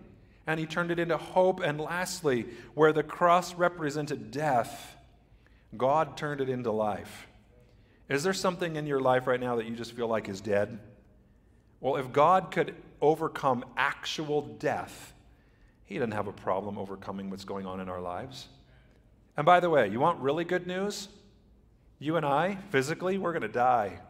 and 0.49 0.59
he 0.59 0.65
turned 0.65 0.91
it 0.91 0.99
into 0.99 1.19
hope. 1.19 1.61
And 1.61 1.79
lastly, 1.79 2.47
where 2.73 2.95
the 2.95 3.03
cross 3.03 3.55
represented 3.55 4.31
death, 4.31 4.97
God 5.77 6.17
turned 6.17 6.41
it 6.41 6.49
into 6.49 6.73
life. 6.73 7.29
Is 8.09 8.23
there 8.23 8.33
something 8.33 8.77
in 8.77 8.87
your 8.87 8.99
life 8.99 9.27
right 9.27 9.39
now 9.39 9.57
that 9.57 9.67
you 9.67 9.77
just 9.77 9.93
feel 9.93 10.09
like 10.09 10.27
is 10.27 10.41
dead? 10.41 10.79
Well, 11.81 11.97
if 11.97 12.11
God 12.13 12.51
could 12.51 12.75
overcome 13.03 13.63
actual 13.77 14.41
death, 14.41 15.13
he 15.85 15.97
doesn't 15.97 16.13
have 16.13 16.29
a 16.29 16.33
problem 16.33 16.79
overcoming 16.79 17.29
what's 17.29 17.45
going 17.45 17.67
on 17.67 17.79
in 17.79 17.91
our 17.91 18.01
lives. 18.01 18.49
And 19.37 19.45
by 19.45 19.61
the 19.61 19.69
way, 19.69 19.89
you 19.89 20.01
want 20.01 20.19
really 20.21 20.45
good 20.45 20.67
news? 20.67 21.09
You 21.99 22.17
and 22.17 22.25
I, 22.25 22.57
physically, 22.71 23.19
we're 23.19 23.33
going 23.33 23.43
to 23.43 23.49
die. 23.49 24.01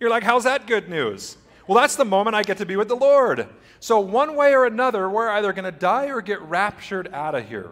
You're 0.00 0.10
like, 0.10 0.24
how's 0.24 0.44
that 0.44 0.66
good 0.66 0.88
news? 0.88 1.36
Well, 1.70 1.78
that's 1.78 1.94
the 1.94 2.04
moment 2.04 2.34
I 2.34 2.42
get 2.42 2.58
to 2.58 2.66
be 2.66 2.74
with 2.74 2.88
the 2.88 2.96
Lord. 2.96 3.46
So, 3.78 4.00
one 4.00 4.34
way 4.34 4.54
or 4.54 4.64
another, 4.64 5.08
we're 5.08 5.28
either 5.28 5.52
going 5.52 5.72
to 5.72 5.78
die 5.78 6.06
or 6.06 6.20
get 6.20 6.42
raptured 6.42 7.14
out 7.14 7.36
of 7.36 7.48
here. 7.48 7.70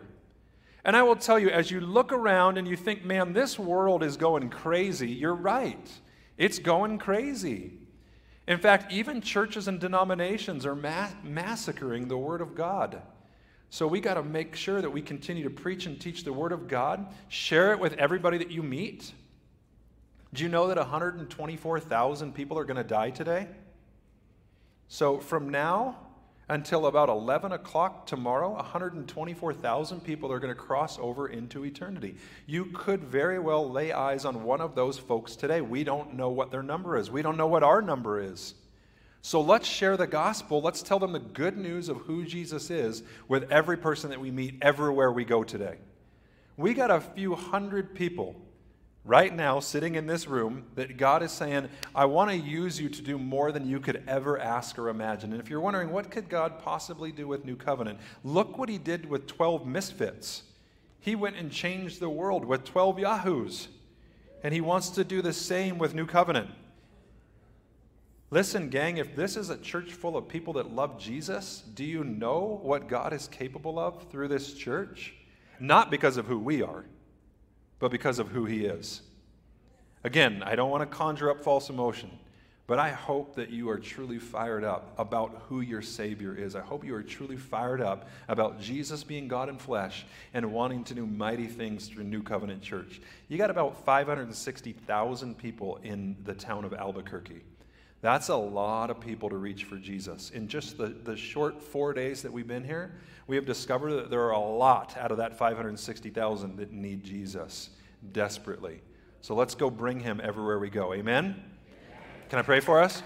And 0.84 0.96
I 0.96 1.02
will 1.02 1.16
tell 1.16 1.36
you, 1.36 1.50
as 1.50 1.72
you 1.72 1.80
look 1.80 2.12
around 2.12 2.58
and 2.58 2.68
you 2.68 2.76
think, 2.76 3.04
man, 3.04 3.32
this 3.32 3.58
world 3.58 4.04
is 4.04 4.16
going 4.16 4.50
crazy, 4.50 5.10
you're 5.10 5.34
right. 5.34 5.90
It's 6.36 6.60
going 6.60 6.98
crazy. 6.98 7.72
In 8.46 8.58
fact, 8.60 8.92
even 8.92 9.20
churches 9.20 9.66
and 9.66 9.80
denominations 9.80 10.64
are 10.64 10.76
ma- 10.76 11.10
massacring 11.24 12.06
the 12.06 12.16
Word 12.16 12.40
of 12.40 12.54
God. 12.54 13.02
So 13.68 13.88
we 13.88 13.98
got 13.98 14.14
to 14.14 14.22
make 14.22 14.54
sure 14.54 14.80
that 14.80 14.90
we 14.90 15.02
continue 15.02 15.42
to 15.42 15.50
preach 15.50 15.86
and 15.86 16.00
teach 16.00 16.22
the 16.22 16.32
Word 16.32 16.52
of 16.52 16.68
God, 16.68 17.04
share 17.26 17.72
it 17.72 17.80
with 17.80 17.94
everybody 17.94 18.38
that 18.38 18.52
you 18.52 18.62
meet. 18.62 19.10
Do 20.34 20.44
you 20.44 20.48
know 20.48 20.68
that 20.68 20.76
124,000 20.76 22.32
people 22.32 22.56
are 22.60 22.64
going 22.64 22.76
to 22.76 22.84
die 22.84 23.10
today? 23.10 23.48
So 24.88 25.18
from 25.18 25.50
now 25.50 25.98
until 26.50 26.86
about 26.86 27.10
11 27.10 27.52
o'clock 27.52 28.06
tomorrow, 28.06 28.54
124,000 28.54 30.00
people 30.00 30.32
are 30.32 30.38
going 30.38 30.54
to 30.54 30.58
cross 30.58 30.98
over 30.98 31.28
into 31.28 31.64
eternity. 31.66 32.16
You 32.46 32.66
could 32.66 33.04
very 33.04 33.38
well 33.38 33.70
lay 33.70 33.92
eyes 33.92 34.24
on 34.24 34.44
one 34.44 34.62
of 34.62 34.74
those 34.74 34.98
folks 34.98 35.36
today. 35.36 35.60
We 35.60 35.84
don't 35.84 36.14
know 36.14 36.30
what 36.30 36.50
their 36.50 36.62
number 36.62 36.96
is, 36.96 37.10
we 37.10 37.22
don't 37.22 37.36
know 37.36 37.46
what 37.46 37.62
our 37.62 37.82
number 37.82 38.20
is. 38.20 38.54
So 39.20 39.40
let's 39.40 39.68
share 39.68 39.96
the 39.96 40.06
gospel. 40.06 40.62
Let's 40.62 40.80
tell 40.80 40.98
them 41.00 41.12
the 41.12 41.18
good 41.18 41.58
news 41.58 41.88
of 41.88 41.98
who 41.98 42.24
Jesus 42.24 42.70
is 42.70 43.02
with 43.26 43.50
every 43.50 43.76
person 43.76 44.10
that 44.10 44.20
we 44.20 44.30
meet 44.30 44.56
everywhere 44.62 45.12
we 45.12 45.24
go 45.24 45.42
today. 45.42 45.76
We 46.56 46.72
got 46.72 46.90
a 46.90 47.00
few 47.00 47.34
hundred 47.34 47.94
people 47.94 48.36
right 49.08 49.34
now, 49.34 49.58
sitting 49.58 49.94
in 49.94 50.06
this 50.06 50.28
room, 50.28 50.66
that 50.74 50.98
God 50.98 51.22
is 51.22 51.32
saying, 51.32 51.70
I 51.94 52.04
want 52.04 52.30
to 52.30 52.36
use 52.36 52.78
you 52.78 52.90
to 52.90 53.00
do 53.00 53.18
more 53.18 53.50
than 53.52 53.66
you 53.66 53.80
could 53.80 54.04
ever 54.06 54.38
ask 54.38 54.78
or 54.78 54.90
imagine. 54.90 55.32
And 55.32 55.40
if 55.40 55.48
you're 55.48 55.62
wondering, 55.62 55.90
what 55.90 56.10
could 56.10 56.28
God 56.28 56.58
possibly 56.58 57.10
do 57.10 57.26
with 57.26 57.46
New 57.46 57.56
Covenant? 57.56 57.98
Look 58.22 58.58
what 58.58 58.68
he 58.68 58.76
did 58.76 59.08
with 59.08 59.26
12 59.26 59.66
misfits. 59.66 60.42
He 61.00 61.16
went 61.16 61.36
and 61.36 61.50
changed 61.50 62.00
the 62.00 62.10
world 62.10 62.44
with 62.44 62.64
12 62.64 62.98
Yahoos. 62.98 63.68
And 64.44 64.52
he 64.52 64.60
wants 64.60 64.90
to 64.90 65.04
do 65.04 65.22
the 65.22 65.32
same 65.32 65.78
with 65.78 65.94
New 65.94 66.06
Covenant. 66.06 66.50
Listen, 68.30 68.68
gang, 68.68 68.98
if 68.98 69.16
this 69.16 69.38
is 69.38 69.48
a 69.48 69.56
church 69.56 69.94
full 69.94 70.18
of 70.18 70.28
people 70.28 70.52
that 70.52 70.70
love 70.70 71.00
Jesus, 71.00 71.62
do 71.74 71.82
you 71.82 72.04
know 72.04 72.60
what 72.62 72.88
God 72.88 73.14
is 73.14 73.26
capable 73.26 73.78
of 73.78 74.10
through 74.10 74.28
this 74.28 74.52
church? 74.52 75.14
Not 75.58 75.90
because 75.90 76.18
of 76.18 76.26
who 76.26 76.38
we 76.38 76.60
are 76.62 76.84
but 77.78 77.90
because 77.90 78.18
of 78.18 78.28
who 78.28 78.44
He 78.44 78.64
is. 78.64 79.02
Again, 80.04 80.42
I 80.44 80.54
don't 80.54 80.70
want 80.70 80.88
to 80.88 80.96
conjure 80.96 81.30
up 81.30 81.42
false 81.42 81.70
emotion, 81.70 82.10
but 82.66 82.78
I 82.78 82.90
hope 82.90 83.34
that 83.36 83.50
you 83.50 83.68
are 83.70 83.78
truly 83.78 84.18
fired 84.18 84.62
up 84.62 84.94
about 84.98 85.42
who 85.48 85.60
your 85.60 85.82
Savior 85.82 86.34
is. 86.34 86.54
I 86.54 86.60
hope 86.60 86.84
you 86.84 86.94
are 86.94 87.02
truly 87.02 87.36
fired 87.36 87.80
up 87.80 88.08
about 88.28 88.60
Jesus 88.60 89.02
being 89.02 89.26
God 89.26 89.48
in 89.48 89.58
flesh 89.58 90.06
and 90.34 90.52
wanting 90.52 90.84
to 90.84 90.94
do 90.94 91.06
mighty 91.06 91.46
things 91.46 91.88
through 91.88 92.04
New 92.04 92.22
Covenant 92.22 92.62
Church. 92.62 93.00
You 93.28 93.38
got 93.38 93.50
about 93.50 93.84
560,000 93.84 95.38
people 95.38 95.80
in 95.82 96.16
the 96.24 96.34
town 96.34 96.64
of 96.64 96.74
Albuquerque. 96.74 97.42
That's 98.00 98.28
a 98.28 98.36
lot 98.36 98.90
of 98.90 99.00
people 99.00 99.28
to 99.28 99.36
reach 99.36 99.64
for 99.64 99.76
Jesus. 99.76 100.30
In 100.30 100.46
just 100.46 100.78
the, 100.78 100.86
the 100.86 101.16
short 101.16 101.60
four 101.60 101.92
days 101.92 102.22
that 102.22 102.32
we've 102.32 102.46
been 102.46 102.62
here, 102.62 102.94
we 103.26 103.34
have 103.34 103.44
discovered 103.44 103.92
that 103.94 104.10
there 104.10 104.22
are 104.22 104.30
a 104.30 104.38
lot 104.38 104.96
out 104.96 105.10
of 105.10 105.18
that 105.18 105.36
560,000 105.36 106.56
that 106.56 106.72
need 106.72 107.02
Jesus 107.02 107.70
desperately. 108.12 108.80
So 109.20 109.34
let's 109.34 109.56
go 109.56 109.68
bring 109.68 109.98
him 109.98 110.20
everywhere 110.22 110.60
we 110.60 110.70
go. 110.70 110.94
Amen? 110.94 111.42
Can 112.28 112.38
I 112.38 112.42
pray 112.42 112.60
for 112.60 112.80
us? 112.80 113.02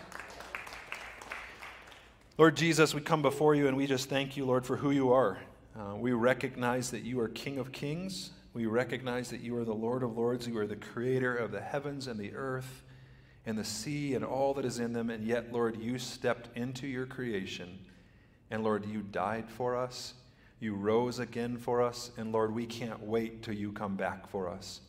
Lord 2.37 2.55
Jesus, 2.57 2.95
we 2.95 3.01
come 3.01 3.23
before 3.23 3.55
you 3.55 3.69
and 3.69 3.77
we 3.77 3.87
just 3.87 4.11
thank 4.11 4.37
you, 4.37 4.45
Lord, 4.45 4.67
for 4.67 4.77
who 4.77 4.91
you 4.91 5.13
are. 5.13 5.39
Uh, 5.79 5.95
we 5.97 6.13
recognize 6.13 6.91
that 6.91 7.03
you 7.03 7.19
are 7.21 7.29
King 7.29 7.59
of 7.59 7.73
Kings. 7.73 8.33
We 8.53 8.67
recognize 8.67 9.31
that 9.31 9.41
you 9.41 9.57
are 9.57 9.65
the 9.65 9.73
Lord 9.73 10.03
of 10.03 10.19
Lords. 10.19 10.47
You 10.47 10.59
are 10.59 10.67
the 10.67 10.77
creator 10.77 11.35
of 11.35 11.51
the 11.51 11.61
heavens 11.63 12.09
and 12.09 12.21
the 12.21 12.35
earth 12.35 12.83
and 13.45 13.59
the 13.59 13.65
sea 13.65 14.15
and 14.15 14.25
all 14.25 14.55
that 14.55 14.65
is 14.65 14.79
in 14.79 14.93
them. 14.93 15.11
And 15.11 15.27
yet, 15.27 15.53
Lord, 15.53 15.81
you 15.81 15.99
stepped 15.99 16.57
into 16.57 16.87
your 16.87 17.07
creation. 17.07 17.79
And 18.51 18.63
Lord, 18.63 18.87
you 18.87 19.01
died 19.01 19.51
for 19.51 19.77
us. 19.77 20.15
You 20.61 20.75
rose 20.75 21.19
again 21.19 21.57
for 21.57 21.83
us. 21.83 22.13
And 22.17 22.33
Lord, 22.33 22.55
we 22.55 22.67
can't 22.67 23.03
wait 23.03 23.43
till 23.43 23.55
you 23.55 23.73
come 23.73 23.97
back 23.97 24.29
for 24.29 24.49
us. 24.49 24.81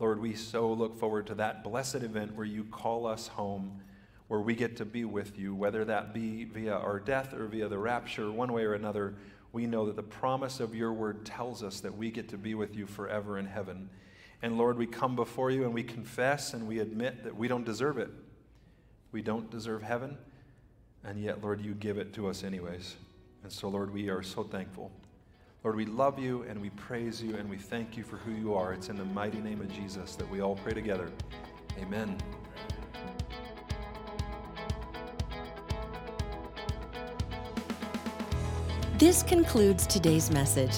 Lord, 0.00 0.20
we 0.20 0.34
so 0.34 0.72
look 0.72 0.98
forward 0.98 1.26
to 1.28 1.34
that 1.36 1.62
blessed 1.62 1.96
event 1.96 2.34
where 2.34 2.46
you 2.46 2.64
call 2.64 3.06
us 3.06 3.28
home, 3.28 3.80
where 4.28 4.40
we 4.40 4.54
get 4.54 4.76
to 4.78 4.84
be 4.84 5.04
with 5.04 5.38
you, 5.38 5.54
whether 5.54 5.84
that 5.84 6.14
be 6.14 6.44
via 6.44 6.74
our 6.74 6.98
death 6.98 7.34
or 7.34 7.46
via 7.46 7.68
the 7.68 7.78
rapture, 7.78 8.30
one 8.32 8.52
way 8.52 8.64
or 8.64 8.74
another. 8.74 9.14
We 9.52 9.66
know 9.66 9.86
that 9.86 9.96
the 9.96 10.02
promise 10.02 10.58
of 10.58 10.74
your 10.74 10.92
word 10.92 11.24
tells 11.24 11.62
us 11.62 11.80
that 11.80 11.96
we 11.96 12.10
get 12.10 12.28
to 12.30 12.38
be 12.38 12.54
with 12.54 12.74
you 12.74 12.86
forever 12.86 13.38
in 13.38 13.46
heaven. 13.46 13.88
And 14.44 14.58
Lord, 14.58 14.76
we 14.76 14.86
come 14.86 15.16
before 15.16 15.50
you 15.50 15.64
and 15.64 15.72
we 15.72 15.82
confess 15.82 16.52
and 16.52 16.68
we 16.68 16.80
admit 16.80 17.24
that 17.24 17.34
we 17.34 17.48
don't 17.48 17.64
deserve 17.64 17.96
it. 17.96 18.10
We 19.10 19.22
don't 19.22 19.50
deserve 19.50 19.82
heaven, 19.82 20.18
and 21.02 21.18
yet, 21.18 21.42
Lord, 21.42 21.62
you 21.62 21.72
give 21.72 21.96
it 21.96 22.12
to 22.12 22.28
us 22.28 22.44
anyways. 22.44 22.96
And 23.42 23.50
so, 23.50 23.68
Lord, 23.68 23.90
we 23.90 24.10
are 24.10 24.22
so 24.22 24.42
thankful. 24.42 24.92
Lord, 25.62 25.76
we 25.76 25.86
love 25.86 26.18
you 26.18 26.42
and 26.42 26.60
we 26.60 26.68
praise 26.68 27.22
you 27.22 27.36
and 27.36 27.48
we 27.48 27.56
thank 27.56 27.96
you 27.96 28.04
for 28.04 28.18
who 28.18 28.32
you 28.32 28.52
are. 28.52 28.74
It's 28.74 28.90
in 28.90 28.96
the 28.96 29.04
mighty 29.06 29.40
name 29.40 29.62
of 29.62 29.72
Jesus 29.72 30.14
that 30.16 30.30
we 30.30 30.42
all 30.42 30.56
pray 30.56 30.74
together. 30.74 31.10
Amen. 31.80 32.14
This 38.98 39.22
concludes 39.22 39.86
today's 39.86 40.30
message. 40.30 40.74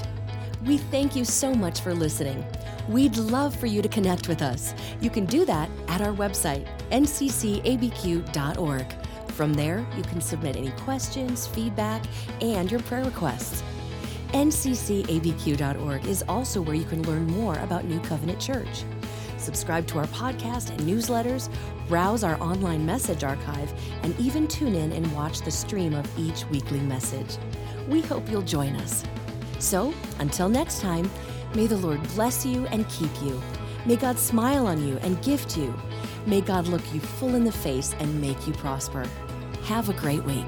We 0.66 0.78
thank 0.78 1.14
you 1.14 1.24
so 1.24 1.54
much 1.54 1.80
for 1.80 1.94
listening. 1.94 2.44
We'd 2.88 3.16
love 3.16 3.54
for 3.54 3.66
you 3.66 3.82
to 3.82 3.88
connect 3.88 4.26
with 4.26 4.42
us. 4.42 4.74
You 5.00 5.10
can 5.10 5.24
do 5.24 5.44
that 5.44 5.70
at 5.86 6.00
our 6.00 6.12
website, 6.12 6.66
nccabq.org. 6.90 8.86
From 9.28 9.54
there, 9.54 9.86
you 9.96 10.02
can 10.02 10.20
submit 10.20 10.56
any 10.56 10.70
questions, 10.70 11.46
feedback, 11.46 12.02
and 12.40 12.68
your 12.68 12.80
prayer 12.80 13.04
requests. 13.04 13.62
NCCABQ.org 14.32 16.04
is 16.06 16.24
also 16.28 16.60
where 16.60 16.74
you 16.74 16.84
can 16.84 17.02
learn 17.04 17.26
more 17.28 17.56
about 17.60 17.84
New 17.84 18.00
Covenant 18.00 18.40
Church. 18.40 18.82
Subscribe 19.36 19.86
to 19.86 19.98
our 19.98 20.06
podcast 20.06 20.70
and 20.70 20.80
newsletters, 20.80 21.48
browse 21.86 22.24
our 22.24 22.40
online 22.42 22.84
message 22.84 23.22
archive, 23.22 23.72
and 24.02 24.18
even 24.18 24.48
tune 24.48 24.74
in 24.74 24.90
and 24.90 25.12
watch 25.12 25.42
the 25.42 25.50
stream 25.50 25.94
of 25.94 26.18
each 26.18 26.44
weekly 26.46 26.80
message. 26.80 27.36
We 27.86 28.00
hope 28.00 28.28
you'll 28.28 28.42
join 28.42 28.74
us. 28.76 29.04
So, 29.58 29.92
until 30.18 30.48
next 30.48 30.80
time, 30.80 31.10
may 31.54 31.66
the 31.66 31.76
Lord 31.76 32.02
bless 32.14 32.44
you 32.44 32.66
and 32.66 32.88
keep 32.88 33.10
you. 33.22 33.40
May 33.84 33.96
God 33.96 34.18
smile 34.18 34.66
on 34.66 34.86
you 34.86 34.98
and 34.98 35.22
gift 35.22 35.56
you. 35.56 35.74
May 36.26 36.40
God 36.40 36.66
look 36.66 36.82
you 36.92 37.00
full 37.00 37.34
in 37.34 37.44
the 37.44 37.52
face 37.52 37.94
and 37.98 38.20
make 38.20 38.46
you 38.46 38.52
prosper. 38.54 39.06
Have 39.64 39.88
a 39.88 39.94
great 39.94 40.24
week. 40.24 40.46